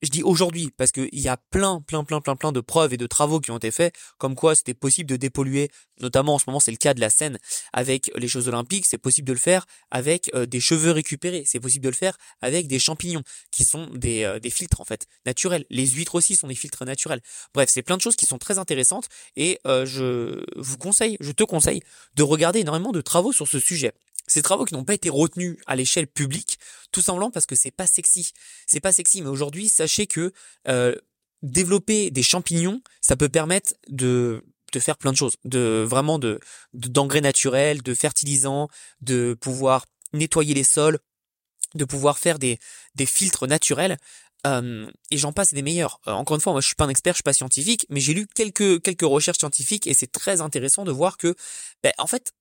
je 0.05 0.11
dis 0.11 0.23
aujourd'hui 0.23 0.71
parce 0.77 0.93
qu'il 0.93 1.09
y 1.13 1.29
a 1.29 1.37
plein, 1.37 1.81
plein, 1.81 2.05
plein, 2.05 2.21
plein, 2.21 2.37
plein 2.37 2.53
de 2.53 2.61
preuves 2.61 2.93
et 2.93 2.97
de 2.97 3.07
travaux 3.07 3.41
qui 3.41 3.51
ont 3.51 3.57
été 3.57 3.71
faits, 3.71 3.95
comme 4.19 4.35
quoi 4.35 4.55
c'était 4.55 4.75
possible 4.75 5.09
de 5.09 5.17
dépolluer, 5.17 5.71
notamment 6.01 6.35
en 6.35 6.39
ce 6.39 6.45
moment 6.47 6.61
c'est 6.61 6.71
le 6.71 6.77
cas 6.77 6.95
de 6.95 7.01
la 7.01 7.11
Seine 7.11 7.39
avec 7.73 8.11
les 8.17 8.29
Jeux 8.29 8.49
Olympiques, 8.49 8.87
c'est 8.87 8.99
possible 8.99 9.27
de 9.27 9.33
le 9.33 9.39
faire 9.39 9.67
avec 9.91 10.31
euh, 10.35 10.47
des 10.47 10.61
cheveux 10.61 10.91
récupérés, 10.91 11.45
c'est 11.47 11.61
possible 11.61 11.85
de 11.85 11.91
le 11.91 11.95
faire 11.97 12.17
avec 12.41 12.67
des 12.67 12.79
champignons 12.79 13.23
qui 13.51 13.65
sont 13.65 13.89
des, 13.95 14.25
euh, 14.25 14.39
des 14.39 14.51
filtres 14.51 14.81
en 14.81 14.85
fait 14.85 15.07
naturels. 15.27 15.65
Les 15.71 15.87
huîtres 15.87 16.15
aussi 16.15 16.37
sont 16.37 16.49
des 16.49 16.55
filtres 16.55 16.85
naturels. 16.85 17.21
Bref, 17.53 17.69
c'est 17.73 17.83
plein 17.83 17.97
de 17.97 18.03
choses 18.03 18.17
qui 18.17 18.27
sont 18.27 18.39
très 18.39 18.59
intéressantes 18.59 19.09
et 19.37 19.59
euh, 19.67 19.87
je 19.87 20.45
vous 20.57 20.79
conseille, 20.79 21.17
je 21.21 21.33
te 21.33 21.45
conseille 21.45 21.83
de 22.15 22.23
regarder 22.23 22.61
énormément 22.61 22.93
de 22.93 23.01
travaux 23.01 23.33
sur 23.33 23.49
ce 23.49 23.59
sujet. 23.59 23.93
Ces 24.27 24.43
travaux 24.43 24.65
qui 24.65 24.75
n'ont 24.75 24.85
pas 24.85 24.95
été 24.95 25.11
retenus 25.11 25.59
à 25.67 25.77
l'échelle 25.77 26.07
publique, 26.07 26.59
tout 26.93 27.03
simplement 27.03 27.31
parce 27.31 27.47
que 27.47 27.55
c'est 27.55 27.71
pas 27.71 27.87
sexy. 27.87 28.33
C'est 28.67 28.81
pas 28.81 28.93
sexy, 28.93 29.23
mais 29.23 29.29
aujourd'hui, 29.29 29.69
sachez 29.69 30.07
que 30.07 30.33
euh, 30.69 30.95
développer 31.43 32.11
des 32.11 32.23
champignons, 32.23 32.81
ça 33.01 33.17
peut 33.17 33.29
permettre 33.29 33.75
de 33.89 34.45
de 34.73 34.81
faire 34.81 34.97
plein 34.97 35.13
de 35.13 35.17
choses, 35.17 35.37
de 35.45 35.87
vraiment 35.89 36.19
de 36.19 36.41
d'engrais 36.73 37.21
naturels, 37.21 37.83
de 37.83 37.95
fertilisants, 37.95 38.69
de 39.01 39.37
pouvoir 39.41 39.87
nettoyer 40.13 40.53
les 40.53 40.65
sols, 40.65 40.99
de 41.75 41.85
pouvoir 41.85 42.19
faire 42.19 42.39
des 42.39 42.59
des 42.95 43.07
filtres 43.07 43.47
naturels. 43.47 43.99
Euh, 44.47 44.91
et 45.11 45.17
j'en 45.17 45.33
passe 45.33 45.55
des 45.55 45.63
meilleurs. 45.63 46.01
Euh, 46.07 46.13
encore 46.13 46.35
une 46.35 46.41
fois, 46.41 46.53
moi 46.53 46.61
je 46.61 46.67
suis 46.67 46.75
pas 46.75 46.85
un 46.85 46.89
expert, 46.91 47.15
je 47.15 47.19
suis 47.19 47.23
pas 47.23 47.33
scientifique, 47.33 47.87
mais 47.89 48.01
j'ai 48.01 48.15
lu 48.15 48.27
quelques 48.35 48.83
quelques 48.83 49.03
recherches 49.03 49.39
scientifiques 49.39 49.87
et 49.87 49.95
c'est 49.95 50.11
très 50.11 50.41
intéressant 50.41 50.85
de 50.85 50.93
voir 50.93 51.17
que, 51.17 51.35
ben, 51.83 51.93
en 51.99 52.07
fait, 52.07 52.33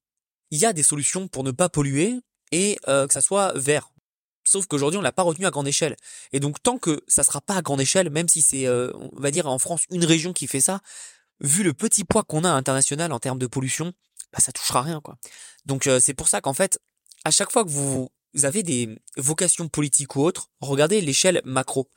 il 0.51 0.59
y 0.59 0.65
a 0.65 0.73
des 0.73 0.83
solutions 0.83 1.27
pour 1.27 1.43
ne 1.43 1.51
pas 1.51 1.69
polluer 1.69 2.19
et 2.51 2.77
euh, 2.87 3.07
que 3.07 3.13
ça 3.13 3.21
soit 3.21 3.53
vert. 3.55 3.89
Sauf 4.45 4.67
qu'aujourd'hui, 4.67 4.97
on 4.97 5.01
l'a 5.01 5.11
pas 5.11 5.23
retenu 5.23 5.45
à 5.45 5.51
grande 5.51 5.67
échelle. 5.67 5.95
Et 6.33 6.39
donc, 6.39 6.61
tant 6.61 6.77
que 6.77 7.01
ça 7.07 7.23
sera 7.23 7.41
pas 7.41 7.55
à 7.55 7.61
grande 7.61 7.81
échelle, 7.81 8.09
même 8.09 8.27
si 8.27 8.41
c'est, 8.41 8.67
euh, 8.67 8.91
on 8.93 9.19
va 9.19 9.31
dire 9.31 9.47
en 9.47 9.57
France, 9.57 9.85
une 9.89 10.05
région 10.05 10.33
qui 10.33 10.47
fait 10.47 10.61
ça, 10.61 10.81
vu 11.39 11.63
le 11.63 11.73
petit 11.73 12.03
poids 12.03 12.23
qu'on 12.23 12.43
a 12.43 12.49
international 12.49 13.11
en 13.13 13.19
termes 13.19 13.39
de 13.39 13.47
pollution, 13.47 13.93
bah, 14.33 14.39
ça 14.39 14.51
touchera 14.51 14.81
rien, 14.81 14.99
quoi. 15.01 15.17
Donc, 15.65 15.87
euh, 15.87 15.99
c'est 15.99 16.13
pour 16.13 16.27
ça 16.27 16.41
qu'en 16.41 16.53
fait, 16.53 16.79
à 17.23 17.31
chaque 17.31 17.51
fois 17.51 17.63
que 17.63 17.69
vous, 17.69 18.09
avez 18.41 18.63
des 18.63 18.89
vocations 19.15 19.69
politiques 19.69 20.15
ou 20.15 20.21
autres, 20.21 20.49
regardez 20.59 20.99
l'échelle 21.01 21.41
macro. 21.45 21.89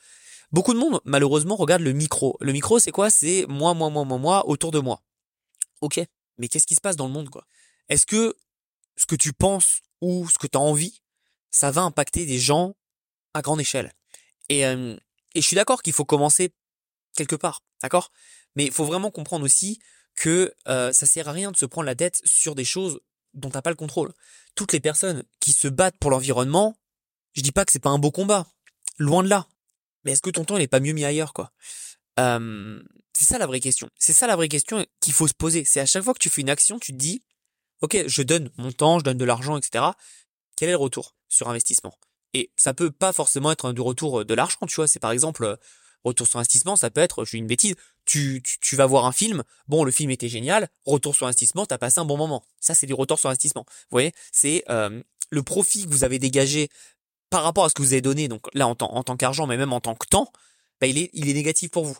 Beaucoup 0.51 0.73
de 0.73 0.79
monde, 0.79 1.01
malheureusement, 1.03 1.55
regarde 1.55 1.81
le 1.81 1.93
micro. 1.93 2.37
Le 2.39 2.53
micro, 2.53 2.79
c'est 2.79 2.91
quoi? 2.91 3.09
C'est 3.09 3.45
moi, 3.49 3.73
moi, 3.73 3.89
moi, 3.89 4.05
moi, 4.05 4.17
moi, 4.19 4.47
autour 4.47 4.71
de 4.71 4.79
moi. 4.79 5.01
Ok, 5.81 5.99
mais 6.37 6.47
qu'est-ce 6.47 6.67
qui 6.67 6.75
se 6.75 6.81
passe 6.81 6.95
dans 6.95 7.07
le 7.07 7.13
monde, 7.13 7.29
quoi? 7.29 7.45
Est-ce 7.89 8.05
que 8.05 8.35
ce 8.95 9.05
que 9.05 9.15
tu 9.15 9.33
penses 9.33 9.81
ou 10.01 10.27
ce 10.29 10.37
que 10.37 10.47
tu 10.47 10.57
as 10.57 10.61
envie, 10.61 11.01
ça 11.51 11.71
va 11.71 11.81
impacter 11.81 12.25
des 12.25 12.39
gens 12.39 12.75
à 13.33 13.41
grande 13.41 13.61
échelle? 13.61 13.93
Et, 14.49 14.61
et 14.61 14.97
je 15.35 15.41
suis 15.41 15.55
d'accord 15.55 15.81
qu'il 15.81 15.93
faut 15.93 16.05
commencer 16.05 16.53
quelque 17.15 17.35
part, 17.35 17.63
d'accord? 17.81 18.11
Mais 18.55 18.65
il 18.65 18.71
faut 18.71 18.85
vraiment 18.85 19.11
comprendre 19.11 19.45
aussi 19.45 19.79
que 20.15 20.53
euh, 20.67 20.91
ça 20.93 21.05
sert 21.05 21.29
à 21.29 21.31
rien 21.31 21.51
de 21.51 21.57
se 21.57 21.65
prendre 21.65 21.85
la 21.85 21.95
tête 21.95 22.21
sur 22.25 22.55
des 22.55 22.65
choses 22.65 22.99
dont 23.33 23.49
t'as 23.49 23.61
pas 23.61 23.69
le 23.69 23.75
contrôle. 23.75 24.13
Toutes 24.55 24.73
les 24.73 24.79
personnes 24.79 25.23
qui 25.39 25.53
se 25.53 25.67
battent 25.67 25.97
pour 25.99 26.09
l'environnement, 26.09 26.75
je 27.33 27.41
dis 27.41 27.51
pas 27.51 27.65
que 27.65 27.71
c'est 27.71 27.79
pas 27.79 27.91
un 27.91 27.99
beau 27.99 28.11
combat, 28.11 28.47
loin 28.97 29.21
de 29.23 29.29
là. 29.29 29.47
Mais 30.03 30.13
est-ce 30.13 30.21
que 30.21 30.31
ton 30.31 30.43
temps 30.43 30.57
n'est 30.57 30.67
pas 30.67 30.79
mieux 30.79 30.93
mis 30.93 31.05
ailleurs, 31.05 31.33
quoi? 31.33 31.51
C'est 32.17 33.25
ça 33.25 33.37
la 33.37 33.45
vraie 33.45 33.59
question. 33.59 33.89
C'est 33.99 34.13
ça 34.13 34.25
la 34.25 34.35
vraie 34.35 34.47
question 34.47 34.83
qu'il 35.01 35.13
faut 35.13 35.27
se 35.27 35.35
poser. 35.35 35.65
C'est 35.65 35.79
à 35.79 35.85
chaque 35.85 36.03
fois 36.03 36.15
que 36.15 36.19
tu 36.19 36.29
fais 36.29 36.41
une 36.41 36.49
action, 36.49 36.79
tu 36.79 36.93
te 36.93 36.97
dis, 36.97 37.23
ok, 37.81 38.03
je 38.07 38.21
donne 38.21 38.51
mon 38.57 38.71
temps, 38.71 38.99
je 38.99 39.03
donne 39.03 39.17
de 39.17 39.25
l'argent, 39.25 39.57
etc. 39.57 39.85
Quel 40.55 40.69
est 40.69 40.73
le 40.73 40.77
retour 40.77 41.15
sur 41.27 41.49
investissement? 41.49 41.97
Et 42.33 42.51
ça 42.55 42.73
peut 42.73 42.91
pas 42.91 43.13
forcément 43.13 43.51
être 43.51 43.71
du 43.73 43.81
retour 43.81 44.25
de 44.25 44.33
l'argent, 44.33 44.59
tu 44.67 44.75
vois. 44.75 44.87
C'est 44.87 44.99
par 44.99 45.11
exemple 45.11 45.57
retour 46.03 46.27
sur 46.27 46.39
investissement, 46.39 46.75
ça 46.75 46.89
peut 46.89 47.01
être, 47.01 47.25
je 47.25 47.29
suis 47.29 47.37
une 47.37 47.47
bêtise, 47.47 47.75
tu, 48.05 48.41
tu, 48.61 48.75
vas 48.75 48.85
voir 48.85 49.05
un 49.05 49.11
film, 49.11 49.43
bon, 49.67 49.83
le 49.83 49.91
film 49.91 50.09
était 50.11 50.29
génial, 50.29 50.69
retour 50.85 51.15
sur 51.15 51.27
investissement, 51.27 51.65
t'as 51.65 51.77
passé 51.77 51.99
un 51.99 52.05
bon 52.05 52.17
moment. 52.17 52.45
Ça, 52.59 52.73
c'est 52.73 52.85
du 52.85 52.93
retour 52.93 53.19
sur 53.19 53.29
investissement. 53.29 53.65
Vous 53.67 53.95
voyez, 53.95 54.13
c'est 54.31 54.63
le 54.67 55.43
profit 55.43 55.85
que 55.85 55.89
vous 55.89 56.03
avez 56.03 56.19
dégagé 56.19 56.69
par 57.29 57.43
rapport 57.43 57.65
à 57.65 57.69
ce 57.69 57.73
que 57.73 57.81
vous 57.81 57.91
avez 57.91 58.01
donné, 58.01 58.27
donc 58.27 58.47
là, 58.53 58.67
en, 58.67 58.75
tant, 58.75 58.93
en 58.93 59.03
tant 59.03 59.17
qu'argent, 59.17 59.47
mais 59.47 59.57
même 59.57 59.73
en 59.73 59.81
tant 59.81 59.95
que 59.95 60.07
temps, 60.07 60.31
bah, 60.79 60.87
il, 60.87 60.97
est, 60.97 61.09
il 61.13 61.29
est 61.29 61.33
négatif 61.33 61.71
pour 61.71 61.83
vous. 61.83 61.97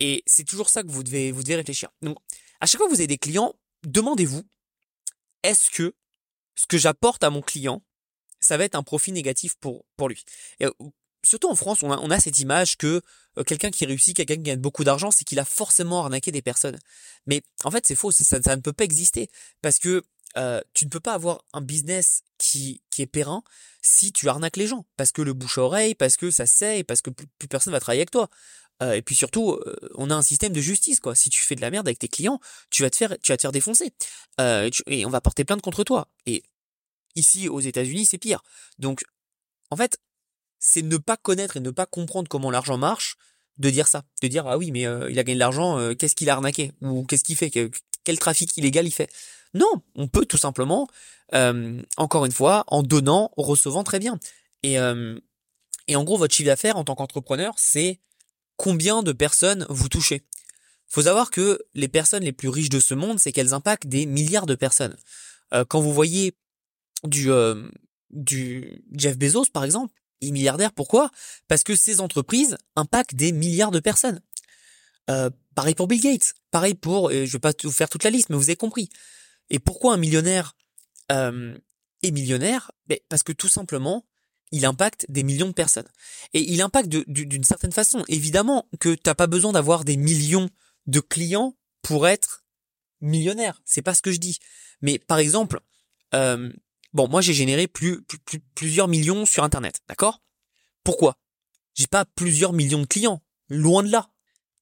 Et 0.00 0.22
c'est 0.26 0.44
toujours 0.44 0.68
ça 0.68 0.82
que 0.82 0.88
vous 0.88 1.02
devez, 1.02 1.32
vous 1.32 1.42
devez 1.42 1.56
réfléchir. 1.56 1.88
Donc, 2.02 2.18
à 2.60 2.66
chaque 2.66 2.78
fois 2.78 2.86
que 2.86 2.92
vous 2.92 3.00
avez 3.00 3.06
des 3.06 3.18
clients, 3.18 3.54
demandez-vous, 3.86 4.42
est-ce 5.48 5.70
que 5.70 5.94
ce 6.54 6.66
que 6.66 6.78
j'apporte 6.78 7.22
à 7.24 7.30
mon 7.30 7.40
client, 7.40 7.82
ça 8.40 8.56
va 8.56 8.64
être 8.64 8.74
un 8.74 8.82
profit 8.82 9.12
négatif 9.12 9.54
pour, 9.60 9.84
lui? 10.08 10.24
Et 10.60 10.66
surtout 11.24 11.48
en 11.48 11.54
France, 11.54 11.82
on 11.82 12.10
a, 12.10 12.20
cette 12.20 12.38
image 12.38 12.76
que 12.76 13.02
euh, 13.38 13.44
quelqu'un 13.44 13.70
qui 13.70 13.86
réussit, 13.86 14.16
quelqu'un 14.16 14.36
qui 14.36 14.42
gagne 14.42 14.60
beaucoup 14.60 14.84
d'argent, 14.84 15.10
c'est 15.10 15.24
qu'il 15.24 15.38
a 15.38 15.44
forcément 15.44 16.00
arnaqué 16.00 16.32
des 16.32 16.42
personnes. 16.42 16.78
Mais 17.26 17.42
en 17.64 17.70
fait, 17.70 17.86
c'est 17.86 17.94
faux, 17.94 18.10
ça, 18.10 18.38
ne 18.38 18.60
peut 18.60 18.72
pas 18.72 18.84
exister 18.84 19.28
parce 19.62 19.78
que 19.78 20.02
euh, 20.36 20.60
tu 20.74 20.84
ne 20.84 20.90
peux 20.90 21.00
pas 21.00 21.14
avoir 21.14 21.44
un 21.52 21.60
business 21.60 22.22
qui, 22.36 22.82
qui 22.90 23.02
est 23.02 23.06
périn 23.06 23.42
si 23.80 24.12
tu 24.12 24.28
arnaques 24.28 24.56
les 24.56 24.66
gens, 24.66 24.84
parce 24.96 25.12
que 25.12 25.22
le 25.22 25.32
bouche 25.32 25.58
à 25.58 25.62
oreille, 25.62 25.94
parce 25.94 26.16
que 26.16 26.30
ça 26.30 26.46
sait, 26.46 26.84
parce 26.84 27.00
que 27.00 27.10
plus, 27.10 27.48
personne 27.48 27.72
va 27.72 27.80
travailler 27.80 28.02
avec 28.02 28.10
toi. 28.10 28.28
Euh, 28.82 28.92
et 28.92 29.02
puis 29.02 29.14
surtout, 29.14 29.58
on 29.94 30.10
a 30.10 30.14
un 30.14 30.22
système 30.22 30.52
de 30.52 30.60
justice, 30.60 31.00
quoi. 31.00 31.14
Si 31.14 31.30
tu 31.30 31.42
fais 31.42 31.54
de 31.54 31.60
la 31.60 31.70
merde 31.70 31.88
avec 31.88 31.98
tes 31.98 32.08
clients, 32.08 32.40
tu 32.70 32.82
vas 32.82 32.90
te 32.90 32.96
faire, 32.96 33.16
tu 33.22 33.32
vas 33.32 33.36
te 33.36 33.42
faire 33.42 33.52
défoncer, 33.52 33.92
et 34.38 35.06
on 35.06 35.10
va 35.10 35.20
porter 35.20 35.44
plainte 35.44 35.62
contre 35.62 35.84
toi. 35.84 36.08
Et 36.26 36.42
ici, 37.16 37.48
aux 37.48 37.60
États-Unis, 37.60 38.06
c'est 38.06 38.18
pire. 38.18 38.42
Donc, 38.78 39.04
en 39.70 39.76
fait, 39.76 39.98
c'est 40.58 40.82
ne 40.82 40.96
pas 40.96 41.16
connaître 41.16 41.56
et 41.56 41.60
ne 41.60 41.70
pas 41.70 41.86
comprendre 41.86 42.28
comment 42.28 42.50
l'argent 42.50 42.78
marche, 42.78 43.16
de 43.58 43.70
dire 43.70 43.88
ça, 43.88 44.04
de 44.22 44.28
dire 44.28 44.46
ah 44.46 44.56
oui 44.56 44.70
mais 44.70 44.86
euh, 44.86 45.10
il 45.10 45.18
a 45.18 45.24
gagné 45.24 45.34
de 45.34 45.40
l'argent, 45.40 45.78
euh, 45.78 45.94
qu'est-ce 45.94 46.14
qu'il 46.14 46.30
a 46.30 46.32
arnaqué? 46.32 46.72
Ou 46.80 47.04
qu'est-ce 47.04 47.24
qu'il 47.24 47.36
fait, 47.36 47.50
quel 47.50 48.18
trafic 48.18 48.56
illégal 48.56 48.86
il 48.86 48.92
fait? 48.92 49.10
Non, 49.54 49.82
on 49.94 50.08
peut 50.08 50.26
tout 50.26 50.38
simplement, 50.38 50.88
euh, 51.34 51.82
encore 51.96 52.24
une 52.24 52.32
fois, 52.32 52.64
en 52.68 52.82
donnant, 52.82 53.32
recevant 53.36 53.82
très 53.82 53.98
bien. 53.98 54.18
Et, 54.62 54.74
et 55.86 55.96
en 55.96 56.04
gros, 56.04 56.18
votre 56.18 56.34
chiffre 56.34 56.48
d'affaires 56.48 56.76
en 56.76 56.84
tant 56.84 56.94
qu'entrepreneur, 56.94 57.54
c'est 57.56 58.00
combien 58.58 59.02
de 59.02 59.12
personnes 59.12 59.64
vous 59.70 59.88
touchez. 59.88 60.22
Faut 60.86 61.02
savoir 61.02 61.30
que 61.30 61.62
les 61.74 61.88
personnes 61.88 62.22
les 62.22 62.32
plus 62.32 62.50
riches 62.50 62.68
de 62.68 62.80
ce 62.80 62.92
monde, 62.92 63.18
c'est 63.18 63.32
qu'elles 63.32 63.54
impactent 63.54 63.86
des 63.86 64.04
milliards 64.04 64.46
de 64.46 64.54
personnes. 64.54 64.96
quand 65.68 65.80
vous 65.80 65.92
voyez 65.92 66.34
du, 67.04 67.30
du 68.10 68.82
Jeff 68.92 69.18
Bezos, 69.18 69.46
par 69.52 69.64
exemple, 69.64 69.92
il 70.20 70.28
est 70.28 70.32
milliardaire, 70.32 70.72
pourquoi? 70.72 71.10
Parce 71.46 71.62
que 71.62 71.76
ces 71.76 72.00
entreprises 72.00 72.56
impactent 72.76 73.14
des 73.14 73.32
milliards 73.32 73.70
de 73.70 73.80
personnes. 73.80 74.20
Euh, 75.10 75.30
pareil 75.54 75.74
pour 75.74 75.88
Bill 75.88 76.00
Gates, 76.00 76.34
pareil 76.50 76.74
pour, 76.74 77.10
je 77.10 77.24
vais 77.24 77.38
pas 77.38 77.52
vous 77.62 77.72
faire 77.72 77.88
toute 77.88 78.04
la 78.04 78.10
liste, 78.10 78.28
mais 78.30 78.36
vous 78.36 78.44
avez 78.44 78.56
compris. 78.56 78.88
Et 79.50 79.58
pourquoi 79.58 79.94
un 79.94 79.96
millionnaire 79.96 80.56
euh, 81.12 81.56
est 82.02 82.10
millionnaire? 82.10 82.70
Ben, 82.86 82.98
Parce 83.08 83.22
que 83.22 83.32
tout 83.32 83.48
simplement, 83.48 84.04
il 84.52 84.64
impacte 84.64 85.06
des 85.08 85.22
millions 85.22 85.48
de 85.48 85.52
personnes. 85.52 85.88
Et 86.34 86.40
il 86.40 86.62
impacte 86.62 86.88
d'une 86.88 87.44
certaine 87.44 87.72
façon. 87.72 88.04
Évidemment 88.08 88.68
que 88.80 88.94
t'as 88.94 89.14
pas 89.14 89.26
besoin 89.26 89.52
d'avoir 89.52 89.84
des 89.84 89.96
millions 89.96 90.48
de 90.86 91.00
clients 91.00 91.56
pour 91.82 92.08
être 92.08 92.44
millionnaire. 93.00 93.60
C'est 93.64 93.82
pas 93.82 93.94
ce 93.94 94.02
que 94.02 94.12
je 94.12 94.18
dis. 94.18 94.38
Mais 94.80 94.98
par 94.98 95.18
exemple, 95.18 95.60
euh, 96.14 96.50
Bon, 96.94 97.08
moi 97.08 97.20
j'ai 97.20 97.34
généré 97.34 97.66
plus, 97.66 98.04
plusieurs 98.54 98.88
millions 98.88 99.26
sur 99.26 99.44
Internet, 99.44 99.80
d'accord? 99.88 100.22
Pourquoi? 100.84 101.18
J'ai 101.74 101.86
pas 101.86 102.04
plusieurs 102.04 102.52
millions 102.52 102.80
de 102.80 102.86
clients, 102.86 103.22
loin 103.48 103.82
de 103.82 103.90
là. 103.90 104.10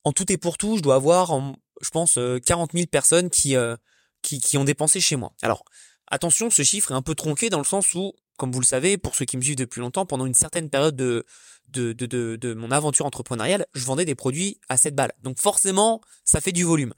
En 0.05 0.13
tout 0.13 0.31
et 0.33 0.37
pour 0.37 0.59
tout, 0.59 0.77
je 0.77 0.83
dois 0.83 0.97
avoir, 0.97 1.33
je 1.81 1.91
pense, 1.91 2.19
40 2.45 2.75
euh, 2.75 2.79
000 2.79 2.87
personnes 2.89 3.31
euh, 3.47 3.77
qui, 4.23 4.41
qui, 4.41 4.59
ont 4.59 4.65
dépensé 4.65 5.01
chez 5.01 5.17
moi. 5.17 5.33
Alors, 5.41 5.65
attention, 6.09 6.51
ce 6.51 6.63
chiffre 6.63 6.91
est 6.91 6.95
un 6.95 7.03
peu 7.03 7.15
tronqué 7.15 7.49
dans 7.49 7.59
le 7.59 7.65
sens 7.65 7.95
où, 7.95 8.13
comme 8.37 8.53
vous 8.53 8.61
le 8.61 8.67
savez, 8.67 8.99
pour 8.99 9.15
ceux 9.15 9.25
qui 9.25 9.37
me 9.37 9.43
suivent 9.43 9.57
depuis 9.57 9.81
longtemps, 9.81 10.07
pendant 10.07 10.27
une 10.27 10.35
certaine 10.35 10.71
période 10.71 10.97
de, 10.97 11.25
de, 11.71 11.93
de, 11.93 12.07
de, 12.07 12.37
de 12.37 12.55
mon 12.55 12.71
aventure 12.71 13.07
entrepreneuriale, 13.07 13.67
je 13.75 13.85
vendais 13.85 14.05
des 14.05 14.15
produits 14.15 14.59
à 14.69 14.77
7 14.77 14.95
balles. 14.95 15.13
Donc 15.23 15.41
forcément, 15.41 16.01
ça 16.25 16.41
fait 16.41 16.53
du 16.53 16.65
volume. 16.65 16.93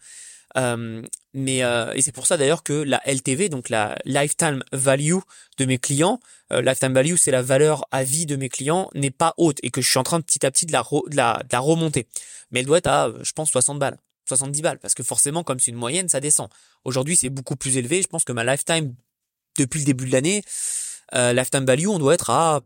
Euh, 0.56 1.02
mais 1.34 1.62
euh, 1.62 1.92
et 1.92 2.00
c'est 2.00 2.12
pour 2.12 2.26
ça 2.26 2.36
d'ailleurs 2.38 2.62
que 2.62 2.72
la 2.72 3.02
LTV, 3.06 3.48
donc 3.48 3.68
la 3.68 3.96
lifetime 4.06 4.62
value 4.72 5.18
de 5.58 5.64
mes 5.66 5.78
clients, 5.78 6.20
euh, 6.52 6.62
lifetime 6.62 6.94
value 6.94 7.16
c'est 7.16 7.30
la 7.30 7.42
valeur 7.42 7.84
à 7.90 8.02
vie 8.02 8.24
de 8.24 8.34
mes 8.34 8.48
clients 8.48 8.88
n'est 8.94 9.10
pas 9.10 9.34
haute 9.36 9.58
et 9.62 9.70
que 9.70 9.82
je 9.82 9.90
suis 9.90 9.98
en 9.98 10.04
train 10.04 10.22
petit 10.22 10.46
à 10.46 10.50
petit 10.50 10.64
de 10.64 10.72
la, 10.72 10.82
de 10.82 11.16
la, 11.16 11.42
de 11.42 11.48
la 11.52 11.60
remonter. 11.60 12.08
Mais 12.50 12.60
elle 12.60 12.66
doit 12.66 12.78
être 12.78 12.86
à, 12.86 13.10
je 13.22 13.32
pense, 13.32 13.50
60 13.50 13.78
balles. 13.78 13.98
70 14.24 14.62
balles, 14.62 14.78
parce 14.78 14.94
que 14.94 15.02
forcément, 15.02 15.42
comme 15.42 15.58
c'est 15.58 15.70
une 15.70 15.76
moyenne, 15.78 16.08
ça 16.08 16.20
descend. 16.20 16.48
Aujourd'hui, 16.84 17.16
c'est 17.16 17.30
beaucoup 17.30 17.56
plus 17.56 17.78
élevé. 17.78 18.02
Je 18.02 18.08
pense 18.08 18.24
que 18.24 18.32
ma 18.32 18.44
lifetime, 18.44 18.94
depuis 19.58 19.80
le 19.80 19.86
début 19.86 20.06
de 20.06 20.12
l'année, 20.12 20.42
euh, 21.14 21.32
lifetime 21.32 21.64
value, 21.64 21.86
on 21.88 21.98
doit 21.98 22.14
être 22.14 22.30
à, 22.30 22.60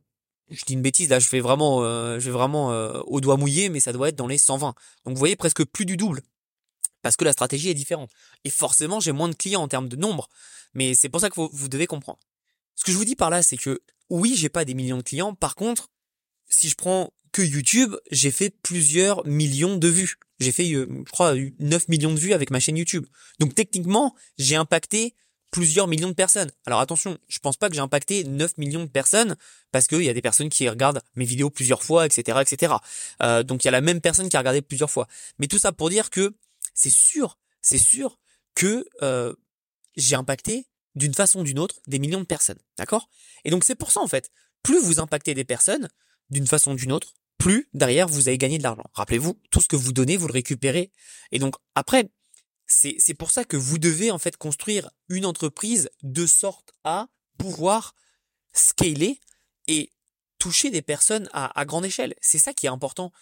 je 0.51 0.65
dis 0.65 0.75
une 0.75 0.83
bêtise, 0.83 1.09
là, 1.09 1.19
je 1.19 1.27
fais 1.27 1.41
vraiment, 1.41 1.83
euh, 1.83 2.19
je 2.19 2.27
vais 2.27 2.33
vraiment 2.33 2.73
euh, 2.73 3.01
au 3.07 3.21
doigt 3.21 3.37
mouillé, 3.37 3.69
mais 3.69 3.81
ça 3.81 3.93
doit 3.93 4.09
être 4.09 4.17
dans 4.17 4.27
les 4.27 4.39
120. 4.39 4.75
Donc, 5.05 5.15
vous 5.15 5.19
voyez, 5.19 5.37
presque 5.37 5.65
plus 5.65 5.87
du 5.87 5.97
double 5.97 6.23
parce 7.03 7.17
que 7.17 7.25
la 7.25 7.33
stratégie 7.33 7.69
est 7.69 7.75
différente. 7.75 8.11
Et 8.45 8.51
forcément, 8.51 9.01
j'ai 9.01 9.13
moins 9.13 9.29
de 9.29 9.35
clients 9.35 9.63
en 9.63 9.69
termes 9.69 9.89
de 9.89 9.97
nombre, 9.97 10.29
mais 10.73 10.95
c'est 10.95 11.09
pour 11.09 11.21
ça 11.21 11.29
que 11.29 11.41
vous, 11.41 11.69
devez 11.69 11.87
comprendre. 11.87 12.21
Ce 12.77 12.85
que 12.85 12.93
je 12.93 12.97
vous 12.97 13.05
dis 13.05 13.17
par 13.17 13.29
là, 13.29 13.43
c'est 13.43 13.57
que 13.57 13.83
oui, 14.09 14.35
j'ai 14.37 14.49
pas 14.49 14.65
des 14.65 14.75
millions 14.75 14.99
de 14.99 15.03
clients. 15.03 15.35
Par 15.35 15.55
contre, 15.55 15.91
si 16.49 16.69
je 16.69 16.77
prends 16.77 17.13
que 17.33 17.43
YouTube, 17.43 17.95
j'ai 18.11 18.31
fait 18.31 18.51
plusieurs 18.63 19.27
millions 19.27 19.77
de 19.77 19.89
vues. 19.89 20.17
J'ai 20.39 20.53
fait, 20.53 20.71
euh, 20.73 20.87
je 21.07 21.11
crois, 21.11 21.35
9 21.59 21.89
millions 21.89 22.13
de 22.13 22.19
vues 22.19 22.33
avec 22.33 22.51
ma 22.51 22.61
chaîne 22.61 22.77
YouTube. 22.77 23.07
Donc 23.41 23.55
techniquement, 23.55 24.15
j'ai 24.39 24.57
impacté 24.57 25.15
plusieurs 25.53 25.87
millions 25.87 26.09
de 26.09 26.15
personnes. 26.15 26.51
Alors 26.67 26.81
attention, 26.81 27.19
je 27.29 27.39
pense 27.39 27.57
pas 27.57 27.69
que 27.69 27.75
j'ai 27.77 27.81
impacté 27.81 28.25
9 28.25 28.59
millions 28.59 28.83
de 28.83 28.89
personnes 28.89 29.37
parce 29.71 29.87
qu'il 29.87 30.03
y 30.03 30.09
a 30.09 30.15
des 30.15 30.23
personnes 30.23 30.49
qui 30.49 30.69
regardent 30.69 31.03
mes 31.15 31.25
vidéos 31.25 31.51
plusieurs 31.51 31.85
fois, 31.85 32.07
etc., 32.07 32.41
etc. 32.41 32.75
Euh, 33.23 33.45
donc 33.45 33.63
il 33.63 33.67
y 33.67 33.69
a 33.69 33.71
la 33.71 33.83
même 33.83 34.01
personne 34.01 34.29
qui 34.29 34.37
a 34.37 34.41
regardé 34.41 34.63
plusieurs 34.63 34.91
fois. 34.91 35.07
Mais 35.39 35.47
tout 35.47 35.59
ça 35.59 35.71
pour 35.71 35.91
dire 35.91 36.11
que 36.11 36.35
c'est 36.75 36.91
sûr, 36.91 37.39
c'est 37.61 37.79
sûr 37.79 38.19
que 38.55 38.87
euh, 39.03 39.35
j'ai 39.97 40.17
impacté 40.17 40.67
d'une 40.95 41.15
façon 41.15 41.41
ou 41.41 41.45
d'une 41.45 41.59
autre 41.59 41.77
des 41.87 41.99
millions 41.99 42.21
de 42.21 42.27
personnes, 42.27 42.59
d'accord? 42.79 43.09
Et 43.45 43.51
donc 43.51 43.63
c'est 43.63 43.75
pour 43.75 43.93
ça 43.93 44.01
en 44.01 44.09
fait, 44.09 44.31
plus 44.63 44.81
vous 44.81 45.01
impactez 45.01 45.35
des 45.35 45.45
personnes 45.45 45.89
d'une 46.31 46.47
façon 46.47 46.73
ou 46.73 46.77
d'une 46.77 46.93
autre, 46.93 47.13
plus 47.37 47.69
derrière 47.75 48.09
vous 48.09 48.29
avez 48.29 48.39
gagné 48.39 48.57
de 48.57 48.63
l'argent. 48.63 48.85
Rappelez-vous, 48.95 49.39
tout 49.51 49.61
ce 49.61 49.69
que 49.69 49.77
vous 49.77 49.93
donnez, 49.93 50.17
vous 50.17 50.29
le 50.29 50.33
récupérez. 50.33 50.93
Et 51.31 51.39
donc 51.39 51.57
après, 51.75 52.09
c'est 52.73 53.15
pour 53.15 53.31
ça 53.31 53.45
que 53.45 53.57
vous 53.57 53.79
devez 53.79 54.11
en 54.11 54.19
fait 54.19 54.37
construire 54.37 54.91
une 55.09 55.27
entreprise 55.27 55.91
de 56.03 56.27
sorte 56.27 56.73
à 56.85 57.09
pouvoir 57.39 57.95
scaler 58.53 59.21
et 59.67 59.91
toucher 60.39 60.71
des 60.71 60.83
personnes 60.83 61.29
à, 61.33 61.65
grande 61.65 61.85
échelle. 61.85 62.15
C'est 62.21 62.39
ça 62.39 62.53
qui 62.53 62.67
est 62.67 62.71
important. 62.71 63.13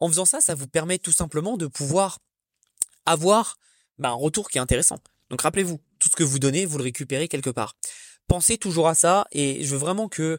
En 0.00 0.08
faisant 0.08 0.24
ça, 0.24 0.40
ça 0.40 0.54
vous 0.54 0.68
permet 0.68 0.98
tout 0.98 1.12
simplement 1.12 1.56
de 1.56 1.66
pouvoir 1.66 2.18
avoir 3.06 3.56
bah, 3.98 4.10
un 4.10 4.14
retour 4.14 4.50
qui 4.50 4.58
est 4.58 4.60
intéressant. 4.60 4.98
Donc 5.30 5.42
rappelez-vous, 5.42 5.80
tout 5.98 6.08
ce 6.08 6.16
que 6.16 6.24
vous 6.24 6.38
donnez, 6.38 6.66
vous 6.66 6.78
le 6.78 6.84
récupérez 6.84 7.28
quelque 7.28 7.50
part. 7.50 7.76
Pensez 8.28 8.58
toujours 8.58 8.88
à 8.88 8.94
ça 8.94 9.26
et 9.32 9.64
je 9.64 9.70
veux 9.72 9.78
vraiment 9.78 10.08
que 10.08 10.38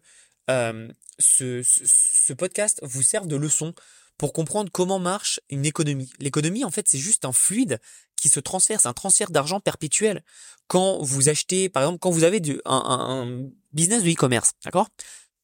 euh, 0.50 0.88
ce 1.18 2.34
podcast 2.34 2.80
vous 2.84 3.02
serve 3.02 3.28
de 3.28 3.36
leçon 3.36 3.74
pour 4.20 4.34
comprendre 4.34 4.70
comment 4.72 5.00
marche 5.00 5.40
une 5.50 5.66
économie. 5.66 6.12
L'économie, 6.20 6.66
en 6.66 6.70
fait, 6.70 6.88
c'est 6.90 7.00
juste 7.00 7.24
un 7.24 7.32
fluide 7.32 7.80
qui 8.18 8.28
se 8.28 8.42
transfère, 8.42 8.82
c'est 8.82 8.90
un 8.90 8.94
transfert 8.94 9.32
d'argent 9.32 9.62
perpétuel. 9.62 10.24
Quand 10.68 11.02
vous 11.02 11.30
achetez, 11.30 11.70
par 11.70 11.84
exemple, 11.84 12.00
quand 12.00 12.12
vous 12.12 12.26
avez 12.26 12.42
du, 12.42 12.60
un, 12.66 12.84
un 12.86 13.50
business 13.72 14.04
de 14.04 14.12
e-commerce, 14.12 14.52
d'accord? 14.66 14.90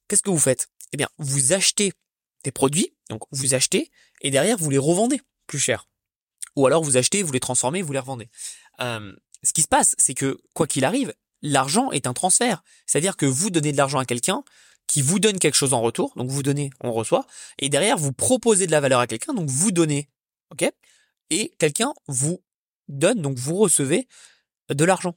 Qu'est-ce 0.08 0.22
que 0.22 0.30
vous 0.30 0.38
faites? 0.38 0.68
Eh 0.92 0.98
bien, 0.98 1.08
vous 1.18 1.54
achetez 1.54 1.94
des 2.44 2.52
produits, 2.52 2.94
donc 3.10 3.22
vous 3.32 3.54
achetez, 3.54 3.92
et 4.22 4.30
derrière, 4.30 4.58
vous 4.58 4.70
les 4.70 4.78
revendez 4.78 5.22
plus 5.48 5.58
cher. 5.58 5.88
Ou 6.58 6.68
alors, 6.68 6.84
vous 6.84 6.98
achetez, 6.98 7.24
vous 7.24 7.32
les 7.32 7.40
transformez, 7.40 7.82
vous 7.82 7.94
les 7.94 8.00
revendez. 8.00 8.30
Euh, 8.82 9.16
ce 9.42 9.54
qui 9.54 9.62
se 9.62 9.70
passe, 9.70 9.96
c'est 9.98 10.16
que, 10.16 10.38
quoi 10.54 10.68
qu'il 10.68 10.84
arrive, 10.84 11.14
l'argent 11.42 11.92
est 11.92 12.08
un 12.08 12.14
transfert. 12.14 12.62
C'est-à-dire 12.86 13.16
que 13.16 13.26
vous 13.26 13.50
donnez 13.52 13.72
de 13.72 13.78
l'argent 13.78 14.00
à 14.00 14.06
quelqu'un, 14.06 14.44
qui 14.88 15.02
vous 15.02 15.20
donne 15.20 15.40
quelque 15.40 15.56
chose 15.56 15.74
en 15.74 15.82
retour, 15.82 16.14
donc 16.16 16.30
vous 16.30 16.44
donnez, 16.44 16.70
on 16.82 16.92
reçoit, 16.92 17.26
et 17.60 17.70
derrière 17.70 17.98
vous 17.98 18.14
proposez 18.14 18.68
de 18.68 18.72
la 18.72 18.80
valeur 18.80 19.00
à 19.00 19.08
quelqu'un, 19.08 19.34
donc 19.34 19.50
vous 19.50 19.72
donnez, 19.72 20.10
ok? 20.52 20.72
Et 21.30 21.54
quelqu'un 21.58 21.94
vous 22.08 22.44
donne, 22.88 23.22
donc 23.22 23.38
vous 23.38 23.56
recevez 23.56 24.08
de 24.70 24.86
l'argent. 24.86 25.16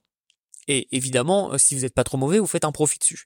Et 0.66 0.88
évidemment, 0.92 1.52
euh, 1.52 1.58
si 1.58 1.74
vous 1.74 1.82
n'êtes 1.82 1.94
pas 1.94 2.04
trop 2.04 2.18
mauvais, 2.18 2.38
vous 2.38 2.46
faites 2.46 2.64
un 2.64 2.72
profit 2.72 2.98
dessus. 2.98 3.24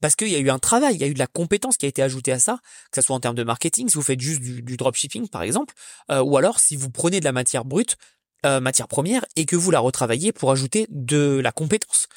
Parce 0.00 0.16
qu'il 0.16 0.28
y 0.28 0.34
a 0.34 0.38
eu 0.38 0.48
un 0.48 0.58
travail, 0.58 0.94
il 0.94 1.00
y 1.00 1.04
a 1.04 1.06
eu 1.06 1.14
de 1.14 1.18
la 1.18 1.26
compétence 1.26 1.76
qui 1.76 1.84
a 1.84 1.88
été 1.88 2.02
ajoutée 2.02 2.32
à 2.32 2.38
ça, 2.38 2.58
que 2.90 3.00
ce 3.00 3.06
soit 3.06 3.14
en 3.14 3.20
termes 3.20 3.36
de 3.36 3.44
marketing, 3.44 3.88
si 3.88 3.96
vous 3.96 4.02
faites 4.02 4.20
juste 4.20 4.40
du, 4.40 4.76
dropshipping 4.78 5.28
par 5.28 5.42
exemple, 5.42 5.74
euh, 6.10 6.22
ou 6.22 6.38
alors 6.38 6.58
si 6.58 6.74
vous 6.74 6.88
prenez 6.88 7.20
de 7.20 7.24
la 7.26 7.32
matière 7.32 7.66
brute, 7.66 7.98
euh, 8.46 8.60
matière 8.60 8.88
première, 8.88 9.26
et 9.36 9.44
que 9.44 9.56
vous 9.56 9.70
la 9.70 9.80
retravaillez 9.80 10.32
pour 10.32 10.50
ajouter 10.50 10.86
de 10.88 11.38
la 11.44 11.52
compétence. 11.52 12.08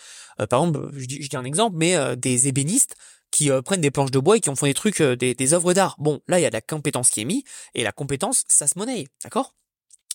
par 0.49 0.61
exemple, 0.63 0.89
je 0.93 1.05
dis, 1.05 1.21
je 1.21 1.27
dis 1.27 1.35
un 1.35 1.43
exemple, 1.43 1.75
mais 1.77 2.15
des 2.15 2.47
ébénistes 2.47 2.95
qui 3.33 3.49
euh, 3.49 3.63
prennent 3.63 3.81
des 3.81 3.91
planches 3.91 4.11
de 4.11 4.19
bois 4.19 4.37
et 4.37 4.39
qui 4.39 4.49
en 4.49 4.55
font 4.55 4.67
des 4.67 4.75
trucs, 4.75 5.01
euh, 5.01 5.15
des, 5.15 5.33
des 5.33 5.53
œuvres 5.53 5.73
d'art. 5.73 5.95
Bon, 5.97 6.21
là, 6.27 6.39
il 6.39 6.43
y 6.43 6.45
a 6.45 6.49
de 6.49 6.53
la 6.53 6.61
compétence 6.61 7.09
qui 7.09 7.19
est 7.19 7.25
mise, 7.25 7.41
et 7.73 7.83
la 7.83 7.91
compétence, 7.91 8.43
ça 8.47 8.67
se 8.67 8.77
monnaie, 8.77 9.07
d'accord? 9.23 9.55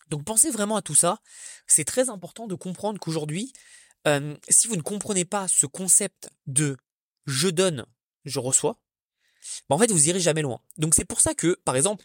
Donc 0.09 0.25
pensez 0.25 0.51
vraiment 0.51 0.77
à 0.77 0.83
tout 0.83 0.95
ça. 0.95 1.21
C'est 1.67 1.85
très 1.85 2.09
important 2.11 2.47
de 2.47 2.55
comprendre 2.55 2.99
qu'aujourd'hui, 3.01 3.53
euh, 4.07 4.37
si 4.49 4.69
vous 4.69 4.77
ne 4.77 4.83
comprenez 4.83 5.25
pas 5.25 5.49
ce 5.49 5.67
concept 5.67 6.31
de 6.47 6.77
je 7.27 7.49
donne, 7.49 7.85
je 8.25 8.39
reçois, 8.39 8.79
bah 9.69 9.75
en 9.75 9.79
fait, 9.79 9.91
vous 9.91 10.09
irez 10.09 10.21
jamais 10.21 10.43
loin. 10.43 10.61
Donc 10.79 10.95
c'est 10.95 11.05
pour 11.05 11.21
ça 11.21 11.35
que, 11.35 11.59
par 11.65 11.75
exemple, 11.75 12.05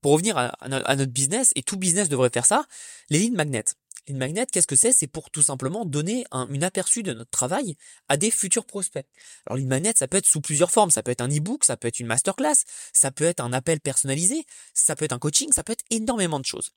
pour 0.00 0.12
revenir 0.12 0.38
à, 0.38 0.46
à, 0.46 0.96
notre 0.96 1.12
business, 1.12 1.50
et 1.56 1.62
tout 1.62 1.76
business 1.76 2.08
devrait 2.08 2.30
faire 2.32 2.46
ça, 2.46 2.66
les 3.10 3.18
lignes 3.18 3.36
magnètes. 3.36 3.76
Lead 4.08 4.16
magnet, 4.16 4.46
qu'est-ce 4.46 4.66
que 4.66 4.74
c'est? 4.74 4.92
C'est 4.92 5.06
pour 5.06 5.30
tout 5.30 5.42
simplement 5.42 5.84
donner 5.84 6.24
un, 6.32 6.48
une 6.48 6.64
aperçu 6.64 7.04
de 7.04 7.12
notre 7.12 7.30
travail 7.30 7.76
à 8.08 8.16
des 8.16 8.32
futurs 8.32 8.64
prospects. 8.64 9.06
Alors 9.46 9.56
lead 9.56 9.68
magnet, 9.68 9.92
ça 9.94 10.08
peut 10.08 10.16
être 10.16 10.26
sous 10.26 10.40
plusieurs 10.40 10.72
formes. 10.72 10.90
Ça 10.90 11.04
peut 11.04 11.12
être 11.12 11.20
un 11.20 11.28
e-book, 11.28 11.64
ça 11.64 11.76
peut 11.76 11.86
être 11.86 12.00
une 12.00 12.08
masterclass, 12.08 12.64
ça 12.92 13.12
peut 13.12 13.24
être 13.24 13.40
un 13.40 13.52
appel 13.52 13.80
personnalisé, 13.80 14.44
ça 14.74 14.96
peut 14.96 15.04
être 15.04 15.12
un 15.12 15.20
coaching, 15.20 15.52
ça 15.52 15.62
peut 15.62 15.72
être 15.72 15.84
énormément 15.90 16.40
de 16.40 16.44
choses. 16.44 16.72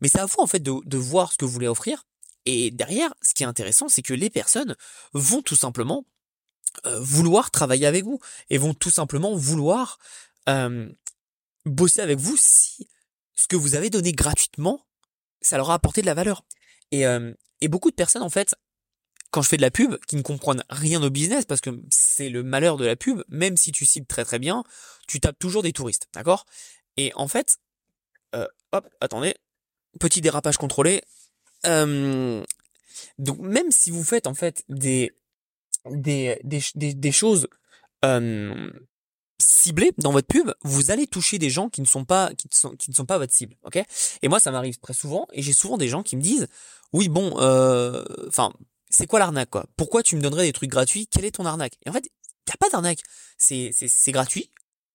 Mais 0.00 0.08
c'est 0.08 0.18
à 0.18 0.26
vous 0.26 0.38
en 0.38 0.48
fait 0.48 0.60
de, 0.60 0.96
voir 0.96 1.32
ce 1.32 1.38
que 1.38 1.44
vous 1.44 1.52
voulez 1.52 1.68
offrir. 1.68 2.04
Et 2.44 2.72
derrière, 2.72 3.14
ce 3.22 3.34
qui 3.34 3.44
est 3.44 3.46
intéressant, 3.46 3.88
c'est 3.88 4.02
que 4.02 4.12
les 4.12 4.28
personnes 4.28 4.76
vont 5.12 5.42
tout 5.42 5.56
simplement 5.56 6.04
euh, 6.86 6.98
vouloir 7.00 7.52
travailler 7.52 7.86
avec 7.86 8.04
vous 8.04 8.18
et 8.50 8.58
vont 8.58 8.74
tout 8.74 8.90
simplement 8.90 9.34
vouloir 9.34 9.98
bosser 11.64 12.02
avec 12.02 12.18
vous 12.18 12.36
si 12.36 12.86
ce 13.34 13.46
que 13.46 13.56
vous 13.56 13.76
avez 13.76 13.88
donné 13.88 14.12
gratuitement, 14.12 14.86
ça 15.40 15.56
leur 15.56 15.70
a 15.70 15.74
apporté 15.74 16.00
de 16.02 16.06
la 16.06 16.14
valeur. 16.14 16.44
Et, 17.00 17.68
beaucoup 17.68 17.90
de 17.90 17.96
personnes, 17.96 18.22
en 18.22 18.30
fait, 18.30 18.54
quand 19.30 19.42
je 19.42 19.48
fais 19.48 19.56
de 19.56 19.62
la 19.62 19.70
pub, 19.70 19.96
qui 20.06 20.16
ne 20.16 20.22
comprennent 20.22 20.64
rien 20.70 21.02
au 21.02 21.10
business, 21.10 21.44
parce 21.44 21.60
que 21.60 21.70
c'est 21.90 22.28
le 22.28 22.42
malheur 22.42 22.76
de 22.76 22.84
la 22.84 22.96
pub, 22.96 23.22
même 23.28 23.56
si 23.56 23.72
tu 23.72 23.86
cibles 23.86 24.06
très 24.06 24.24
très 24.24 24.38
bien, 24.38 24.64
tu 25.08 25.18
tapes 25.20 25.38
toujours 25.38 25.62
des 25.62 25.72
touristes, 25.72 26.08
d'accord? 26.14 26.46
Et 26.96 27.12
en 27.14 27.26
fait, 27.26 27.58
hop, 28.72 28.88
attendez, 29.00 29.34
petit 29.98 30.20
dérapage 30.20 30.56
contrôlé. 30.56 31.02
Donc 33.18 33.38
même 33.38 33.70
si 33.70 33.90
vous 33.90 34.04
faites 34.04 34.26
en 34.26 34.34
fait 34.34 34.64
des 34.68 35.12
des 35.90 36.40
des, 36.44 37.12
choses 37.12 37.48
ciblé 39.44 39.92
dans 39.98 40.12
votre 40.12 40.26
pub, 40.26 40.52
vous 40.62 40.90
allez 40.90 41.06
toucher 41.06 41.38
des 41.38 41.50
gens 41.50 41.68
qui 41.68 41.80
ne 41.80 41.86
sont 41.86 42.04
pas 42.04 42.32
qui, 42.34 42.48
ne 42.88 42.94
sont 42.94 43.04
pas 43.04 43.18
votre 43.18 43.32
cible, 43.32 43.56
ok? 43.62 43.82
Et 44.22 44.28
moi, 44.28 44.40
ça 44.40 44.50
m'arrive 44.50 44.78
très 44.78 44.94
souvent, 44.94 45.26
et 45.32 45.42
j'ai 45.42 45.52
souvent 45.52 45.76
des 45.76 45.88
gens 45.88 46.02
qui 46.02 46.16
me 46.16 46.22
disent, 46.22 46.46
oui, 46.92 47.08
bon, 47.08 47.34
euh, 47.40 48.04
enfin, 48.28 48.52
c'est 48.90 49.06
quoi 49.06 49.18
l'arnaque, 49.18 49.50
quoi? 49.50 49.66
Pourquoi 49.76 50.02
tu 50.02 50.16
me 50.16 50.22
donnerais 50.22 50.44
des 50.44 50.52
trucs 50.52 50.70
gratuits? 50.70 51.06
Quelle 51.06 51.24
est 51.24 51.32
ton 51.32 51.46
arnaque? 51.46 51.74
Et 51.84 51.90
en 51.90 51.92
fait, 51.92 52.04
y 52.48 52.52
a 52.52 52.56
pas 52.56 52.68
d'arnaque. 52.70 53.00
C'est 53.38 53.70
c'est 53.72 54.12
gratuit. 54.12 54.50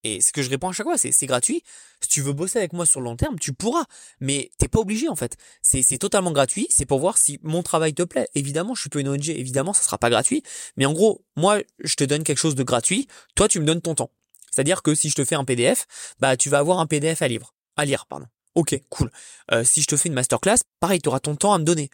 Et 0.05 0.21
ce 0.21 0.31
que 0.31 0.41
je 0.41 0.49
réponds 0.49 0.69
à 0.69 0.71
chaque 0.71 0.85
fois, 0.85 0.97
c'est 0.97 1.11
c'est 1.11 1.25
gratuit. 1.25 1.61
Si 2.01 2.07
tu 2.07 2.21
veux 2.21 2.31
bosser 2.31 2.57
avec 2.57 2.71
moi 2.71 2.85
sur 2.85 3.01
le 3.01 3.05
long 3.05 3.17
terme, 3.17 3.37
tu 3.37 3.51
pourras. 3.53 3.83
Mais 4.21 4.51
t'es 4.57 4.69
pas 4.69 4.79
obligé 4.79 5.09
en 5.09 5.15
fait. 5.15 5.35
C'est 5.61 5.81
c'est 5.83 5.97
totalement 5.97 6.31
gratuit. 6.31 6.67
C'est 6.69 6.85
pour 6.85 6.99
voir 6.99 7.17
si 7.17 7.39
mon 7.43 7.63
travail 7.63 7.93
te 7.93 8.03
plaît. 8.03 8.29
Évidemment, 8.35 8.75
je 8.75 8.81
suis 8.81 8.89
pas 8.89 9.01
une 9.01 9.09
ONG. 9.09 9.29
Évidemment, 9.29 9.73
ça 9.73 9.83
sera 9.83 9.97
pas 9.97 10.09
gratuit. 10.09 10.41
Mais 10.77 10.85
en 10.85 10.93
gros, 10.93 11.25
moi, 11.35 11.59
je 11.79 11.95
te 11.95 12.03
donne 12.05 12.23
quelque 12.23 12.37
chose 12.37 12.55
de 12.55 12.63
gratuit. 12.63 13.07
Toi, 13.35 13.49
tu 13.49 13.59
me 13.59 13.65
donnes 13.65 13.81
ton 13.81 13.95
temps. 13.95 14.11
C'est-à-dire 14.59 14.83
que 14.83 14.93
si 14.93 15.09
je 15.09 15.15
te 15.15 15.23
fais 15.23 15.35
un 15.35 15.45
PDF, 15.45 15.85
bah 16.19 16.35
tu 16.35 16.49
vas 16.49 16.57
avoir 16.57 16.81
un 16.81 16.85
PDF 16.85 17.21
à 17.21 17.29
lire. 17.29 17.53
À 17.77 17.85
pardon. 18.09 18.25
Ok, 18.55 18.77
cool. 18.89 19.09
Euh, 19.53 19.63
si 19.63 19.81
je 19.81 19.87
te 19.87 19.95
fais 19.95 20.09
une 20.09 20.15
masterclass, 20.15 20.57
pareil, 20.81 20.99
tu 20.99 21.07
auras 21.07 21.21
ton 21.21 21.37
temps 21.37 21.53
à 21.53 21.59
me 21.59 21.63
donner. 21.63 21.89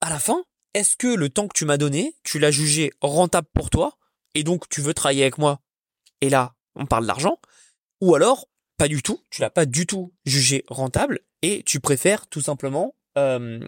À 0.00 0.08
la 0.08 0.18
fin, 0.18 0.42
est-ce 0.72 0.96
que 0.96 1.06
le 1.06 1.28
temps 1.28 1.48
que 1.48 1.52
tu 1.52 1.66
m'as 1.66 1.76
donné, 1.76 2.16
tu 2.22 2.38
l'as 2.38 2.50
jugé 2.50 2.94
rentable 3.02 3.46
pour 3.52 3.68
toi, 3.68 3.98
et 4.34 4.42
donc 4.42 4.70
tu 4.70 4.80
veux 4.80 4.94
travailler 4.94 5.20
avec 5.20 5.36
moi? 5.36 5.60
Et 6.22 6.30
là, 6.30 6.54
on 6.76 6.86
parle 6.86 7.06
d'argent. 7.06 7.38
Ou 8.00 8.14
alors, 8.14 8.48
pas 8.78 8.88
du 8.88 9.02
tout, 9.02 9.22
tu 9.28 9.42
l'as 9.42 9.50
pas 9.50 9.66
du 9.66 9.86
tout 9.86 10.14
jugé 10.24 10.64
rentable, 10.68 11.20
et 11.42 11.62
tu 11.62 11.78
préfères 11.78 12.26
tout 12.26 12.40
simplement 12.40 12.94
euh, 13.18 13.60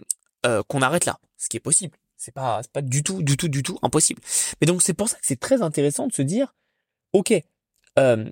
qu'on 0.67 0.81
arrête 0.81 1.05
là. 1.05 1.19
Ce 1.37 1.47
qui 1.47 1.57
est 1.57 1.59
possible. 1.59 1.95
C'est 2.17 2.33
pas, 2.33 2.61
pas 2.73 2.81
du 2.81 3.03
tout, 3.03 3.21
du 3.21 3.37
tout, 3.37 3.49
du 3.49 3.61
tout 3.61 3.77
impossible. 3.83 4.19
Mais 4.59 4.65
donc 4.65 4.81
c'est 4.81 4.95
pour 4.95 5.09
ça 5.09 5.17
que 5.17 5.25
c'est 5.27 5.39
très 5.39 5.61
intéressant 5.61 6.07
de 6.07 6.13
se 6.13 6.23
dire, 6.23 6.55
ok, 7.13 7.33
euh, 7.99 8.29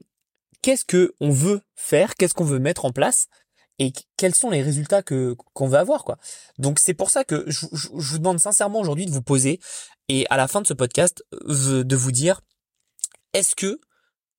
qu'est-ce 0.61 0.85
que 0.85 1.13
on 1.19 1.31
veut 1.31 1.61
faire, 1.75 2.15
qu'est-ce 2.15 2.33
qu'on 2.33 2.45
veut 2.45 2.59
mettre 2.59 2.85
en 2.85 2.91
place 2.91 3.27
et 3.79 3.93
quels 4.17 4.35
sont 4.35 4.49
les 4.49 4.61
résultats 4.61 5.01
que 5.01 5.35
qu'on 5.53 5.67
veut 5.67 5.77
avoir 5.77 6.03
quoi. 6.03 6.17
Donc 6.57 6.79
c'est 6.79 6.93
pour 6.93 7.09
ça 7.09 7.23
que 7.23 7.45
je, 7.47 7.65
vous 7.91 8.17
demande 8.17 8.39
sincèrement 8.39 8.79
aujourd'hui 8.79 9.05
de 9.05 9.11
vous 9.11 9.21
poser 9.21 9.59
et 10.09 10.25
à 10.29 10.37
la 10.37 10.47
fin 10.47 10.61
de 10.61 10.67
ce 10.67 10.73
podcast 10.73 11.23
de 11.31 11.95
vous 11.95 12.11
dire 12.11 12.41
est-ce 13.33 13.55
que 13.55 13.79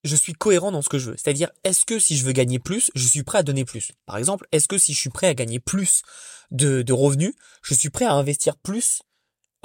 je 0.04 0.16
suis 0.16 0.32
cohérent 0.32 0.72
dans 0.72 0.82
ce 0.82 0.88
que 0.88 0.98
je 0.98 1.10
veux? 1.10 1.16
C'est-à-dire, 1.16 1.50
est-ce 1.64 1.84
que 1.84 1.98
si 1.98 2.16
je 2.16 2.24
veux 2.24 2.32
gagner 2.32 2.58
plus, 2.58 2.90
je 2.94 3.06
suis 3.06 3.22
prêt 3.22 3.38
à 3.38 3.42
donner 3.42 3.64
plus? 3.64 3.92
Par 4.06 4.16
exemple, 4.16 4.46
est-ce 4.52 4.68
que 4.68 4.78
si 4.78 4.94
je 4.94 4.98
suis 4.98 5.10
prêt 5.10 5.26
à 5.26 5.34
gagner 5.34 5.60
plus 5.60 6.02
de, 6.50 6.82
de 6.82 6.92
revenus, 6.92 7.34
je 7.62 7.74
suis 7.74 7.90
prêt 7.90 8.06
à 8.06 8.12
investir 8.12 8.56
plus 8.56 9.02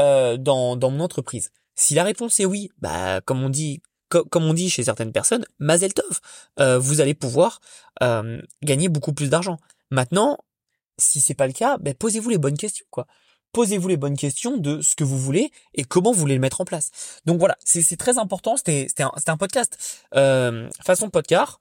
euh, 0.02 0.38
dans, 0.38 0.76
dans 0.76 0.92
mon 0.92 1.00
entreprise? 1.00 1.52
Si 1.76 1.94
la 1.94 2.04
réponse 2.04 2.40
est 2.40 2.46
oui, 2.46 2.70
bah 2.80 3.22
comme 3.22 3.44
on 3.44 3.50
dit, 3.50 3.82
comme 4.10 4.46
on 4.46 4.54
dit 4.54 4.70
chez 4.70 4.84
certaines 4.84 5.12
personnes, 5.12 5.46
Mazel 5.60 5.94
Tov, 5.94 6.20
euh, 6.60 6.78
vous 6.80 7.02
allez 7.02 7.14
pouvoir 7.14 7.60
euh, 8.04 8.42
gagner 8.64 8.90
beaucoup 8.90 9.14
plus 9.14 9.30
d'argent. 9.30 9.58
Maintenant, 9.92 10.38
si 10.98 11.22
c'est 11.22 11.34
pas 11.34 11.48
le 11.48 11.54
cas, 11.54 11.78
ben 11.78 11.94
posez-vous 11.94 12.30
les 12.30 12.38
bonnes 12.38 12.58
questions, 12.58 12.86
quoi. 12.90 13.08
Posez-vous 13.52 13.88
les 13.88 13.98
bonnes 13.98 14.18
questions 14.18 14.58
de 14.58 14.82
ce 14.82 14.96
que 14.96 15.06
vous 15.06 15.18
voulez 15.18 15.50
et 15.74 15.86
comment 15.86 16.12
vous 16.12 16.20
voulez 16.20 16.34
le 16.34 16.42
mettre 16.42 16.60
en 16.60 16.66
place. 16.66 16.92
Donc 17.26 17.40
voilà, 17.40 17.58
c'est 17.64 17.96
très 17.96 18.18
important. 18.18 18.58
C'était 18.58 18.90
un, 19.02 19.12
un 19.28 19.38
podcast 19.38 20.04
euh, 20.14 20.70
façon 20.84 21.10
podcast. 21.10 21.54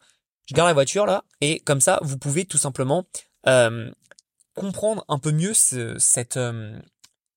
Je 0.46 0.54
garde 0.54 0.68
la 0.68 0.74
voiture 0.74 1.06
là 1.06 1.24
et 1.40 1.60
comme 1.60 1.80
ça, 1.80 2.00
vous 2.02 2.18
pouvez 2.18 2.46
tout 2.46 2.58
simplement 2.58 3.06
euh, 3.46 3.90
comprendre 4.54 5.04
un 5.08 5.18
peu 5.20 5.30
mieux 5.30 5.54
ce, 5.54 5.96
cette, 5.98 6.36
euh, 6.36 6.78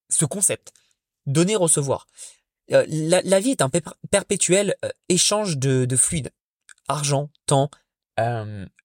ce 0.10 0.26
concept. 0.26 0.74
Donner, 1.28 1.56
recevoir. 1.56 2.08
Euh, 2.72 2.86
la, 2.88 3.40
vie 3.40 3.52
est 3.52 3.62
un 3.62 3.70
perpétuel 4.12 4.76
euh, 4.84 4.90
échange 5.10 5.58
de, 5.58 5.86
de 5.86 5.96
fluides. 5.96 6.32
Argent, 6.88 7.30
temps, 7.46 7.70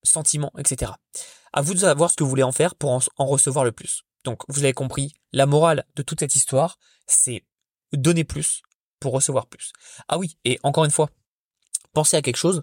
sentiments, 0.03 0.53
etc. 0.59 0.93
À 1.53 1.63
vous 1.63 1.75
de 1.75 1.79
savoir 1.79 2.11
ce 2.11 2.17
que 2.17 2.25
vous 2.25 2.31
voulez 2.31 2.43
en 2.43 2.53
faire 2.53 2.75
pour 2.75 2.91
en, 2.91 3.27
recevoir 3.27 3.65
le 3.65 3.73
plus. 3.73 4.03
Donc, 4.25 4.43
vous 4.49 4.65
avez 4.65 4.73
compris, 4.73 5.15
la 5.33 5.47
morale 5.47 5.85
de 5.97 6.03
toute 6.03 6.21
cette 6.21 6.35
histoire, 6.35 6.79
c'est 7.07 7.45
donner 7.93 8.25
plus 8.25 8.63
pour 9.01 9.13
recevoir 9.13 9.47
plus. 9.47 9.73
Ah 10.09 10.19
oui, 10.19 10.37
et 10.45 10.59
encore 10.63 10.85
une 10.85 10.91
fois, 10.91 11.09
pensez 11.93 12.17
à 12.17 12.23
quelque 12.23 12.37
chose. 12.37 12.63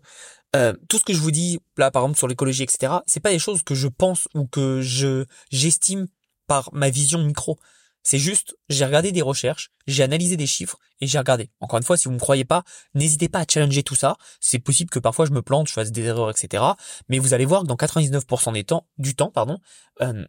Euh, 0.55 0.73
tout 0.87 0.97
ce 0.97 1.03
que 1.03 1.13
je 1.13 1.19
vous 1.19 1.31
dis 1.31 1.59
là, 1.77 1.91
par 1.91 2.03
exemple 2.03 2.17
sur 2.17 2.27
l'écologie, 2.27 2.63
etc. 2.63 2.93
C'est 3.05 3.19
pas 3.19 3.29
des 3.29 3.39
choses 3.39 3.61
que 3.61 3.75
je 3.75 3.87
pense 3.87 4.27
ou 4.33 4.47
que 4.47 4.81
je 4.81 5.25
j'estime 5.51 6.07
par 6.47 6.69
ma 6.73 6.89
vision 6.89 7.23
micro. 7.23 7.59
C'est 8.03 8.17
juste, 8.17 8.55
j'ai 8.69 8.85
regardé 8.85 9.11
des 9.11 9.21
recherches, 9.21 9.71
j'ai 9.87 10.03
analysé 10.03 10.37
des 10.37 10.47
chiffres 10.47 10.77
et 11.01 11.07
j'ai 11.07 11.17
regardé. 11.17 11.51
Encore 11.59 11.77
une 11.77 11.83
fois, 11.83 11.97
si 11.97 12.07
vous 12.07 12.13
me 12.13 12.19
croyez 12.19 12.45
pas, 12.45 12.63
n'hésitez 12.93 13.29
pas 13.29 13.39
à 13.39 13.45
challenger 13.47 13.83
tout 13.83 13.95
ça. 13.95 14.17
C'est 14.39 14.59
possible 14.59 14.89
que 14.89 14.99
parfois 14.99 15.25
je 15.25 15.31
me 15.31 15.41
plante, 15.41 15.67
je 15.67 15.73
fasse 15.73 15.91
des 15.91 16.03
erreurs, 16.03 16.29
etc. 16.29 16.63
Mais 17.09 17.19
vous 17.19 17.33
allez 17.33 17.45
voir 17.45 17.63
que 17.63 17.67
dans 17.67 17.75
99% 17.75 18.53
des 18.53 18.63
temps, 18.63 18.87
du 18.97 19.15
temps, 19.15 19.31
pardon, 19.31 19.59
euh, 20.01 20.25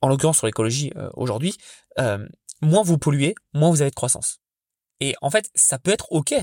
en 0.00 0.08
l'occurrence 0.08 0.38
sur 0.38 0.46
l'écologie 0.46 0.92
euh, 0.96 1.10
aujourd'hui, 1.14 1.56
euh, 1.98 2.26
moins 2.62 2.82
vous 2.82 2.98
polluez, 2.98 3.34
moins 3.52 3.70
vous 3.70 3.82
avez 3.82 3.90
de 3.90 3.94
croissance. 3.94 4.38
Et 5.00 5.14
en 5.20 5.30
fait, 5.30 5.50
ça 5.54 5.78
peut 5.78 5.90
être 5.90 6.06
ok, 6.10 6.34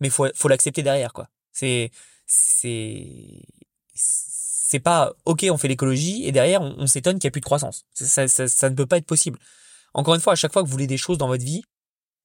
mais 0.00 0.10
faut 0.10 0.26
faut 0.34 0.48
l'accepter 0.48 0.82
derrière 0.82 1.12
quoi. 1.12 1.28
C'est 1.52 1.90
c'est 2.26 3.42
c'est 3.94 4.80
pas 4.80 5.12
ok 5.24 5.46
on 5.50 5.58
fait 5.58 5.68
l'écologie 5.68 6.24
et 6.24 6.32
derrière 6.32 6.62
on, 6.62 6.86
s'étonne 6.86 7.18
qu'il 7.18 7.26
n'y 7.26 7.30
a 7.30 7.32
plus 7.32 7.40
de 7.40 7.46
croissance. 7.46 7.84
Ça, 7.92 8.28
ça, 8.28 8.48
ça, 8.48 8.70
ne 8.70 8.74
peut 8.74 8.86
pas 8.86 8.98
être 8.98 9.06
possible. 9.06 9.38
Encore 9.94 10.14
une 10.14 10.20
fois, 10.20 10.32
à 10.32 10.36
chaque 10.36 10.52
fois 10.52 10.62
que 10.62 10.66
vous 10.66 10.72
voulez 10.72 10.86
des 10.86 10.96
choses 10.96 11.18
dans 11.18 11.28
votre 11.28 11.44
vie, 11.44 11.62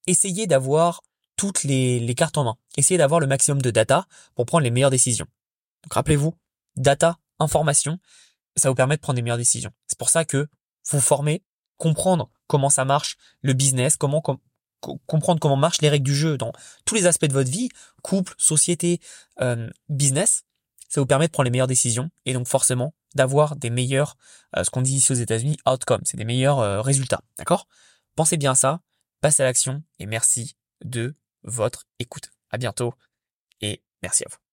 essayez 0.06 0.46
d'avoir 0.46 1.02
toutes 1.36 1.64
les, 1.64 2.00
les 2.00 2.14
cartes 2.14 2.38
en 2.38 2.44
main. 2.44 2.56
Essayez 2.76 2.98
d'avoir 2.98 3.20
le 3.20 3.26
maximum 3.26 3.62
de 3.62 3.70
data 3.70 4.06
pour 4.34 4.46
prendre 4.46 4.64
les 4.64 4.70
meilleures 4.70 4.90
décisions. 4.90 5.26
Donc 5.84 5.94
rappelez-vous, 5.94 6.34
data, 6.76 7.18
information, 7.38 7.98
ça 8.56 8.68
vous 8.68 8.74
permet 8.74 8.96
de 8.96 9.00
prendre 9.00 9.16
des 9.16 9.22
meilleures 9.22 9.38
décisions. 9.38 9.70
C'est 9.86 9.98
pour 9.98 10.08
ça 10.08 10.24
que 10.24 10.48
vous 10.90 11.00
formez, 11.00 11.42
comprendre 11.76 12.30
comment 12.46 12.70
ça 12.70 12.84
marche, 12.84 13.16
le 13.42 13.52
business, 13.52 13.96
comprendre 13.96 14.40
comment 15.40 15.56
marchent 15.56 15.80
les 15.80 15.88
règles 15.88 16.06
du 16.06 16.16
jeu 16.16 16.36
dans 16.36 16.52
tous 16.84 16.94
les 16.94 17.06
aspects 17.06 17.26
de 17.26 17.32
votre 17.32 17.50
vie, 17.50 17.68
couple, 18.02 18.34
société, 18.38 19.00
euh, 19.40 19.70
business, 19.88 20.44
ça 20.88 21.00
vous 21.00 21.06
permet 21.06 21.26
de 21.26 21.32
prendre 21.32 21.44
les 21.44 21.50
meilleures 21.50 21.66
décisions 21.66 22.10
et 22.24 22.32
donc 22.32 22.48
forcément 22.48 22.94
d'avoir 23.14 23.56
des 23.56 23.70
meilleurs, 23.70 24.16
euh, 24.56 24.64
ce 24.64 24.70
qu'on 24.70 24.82
dit 24.82 24.96
ici 24.96 25.12
aux 25.12 25.16
États-Unis, 25.16 25.56
outcomes, 25.66 26.02
c'est 26.04 26.16
des 26.16 26.24
meilleurs 26.24 26.60
euh, 26.60 26.80
résultats, 26.80 27.22
d'accord? 27.38 27.68
Pensez 28.14 28.36
bien 28.36 28.52
à 28.52 28.54
ça, 28.54 28.80
passez 29.20 29.42
à 29.42 29.46
l'action 29.46 29.82
et 29.98 30.06
merci 30.06 30.56
de 30.84 31.14
votre 31.42 31.84
écoute. 31.98 32.30
À 32.50 32.58
bientôt 32.58 32.94
et 33.60 33.82
merci 34.02 34.24
à 34.24 34.28
vous. 34.30 34.47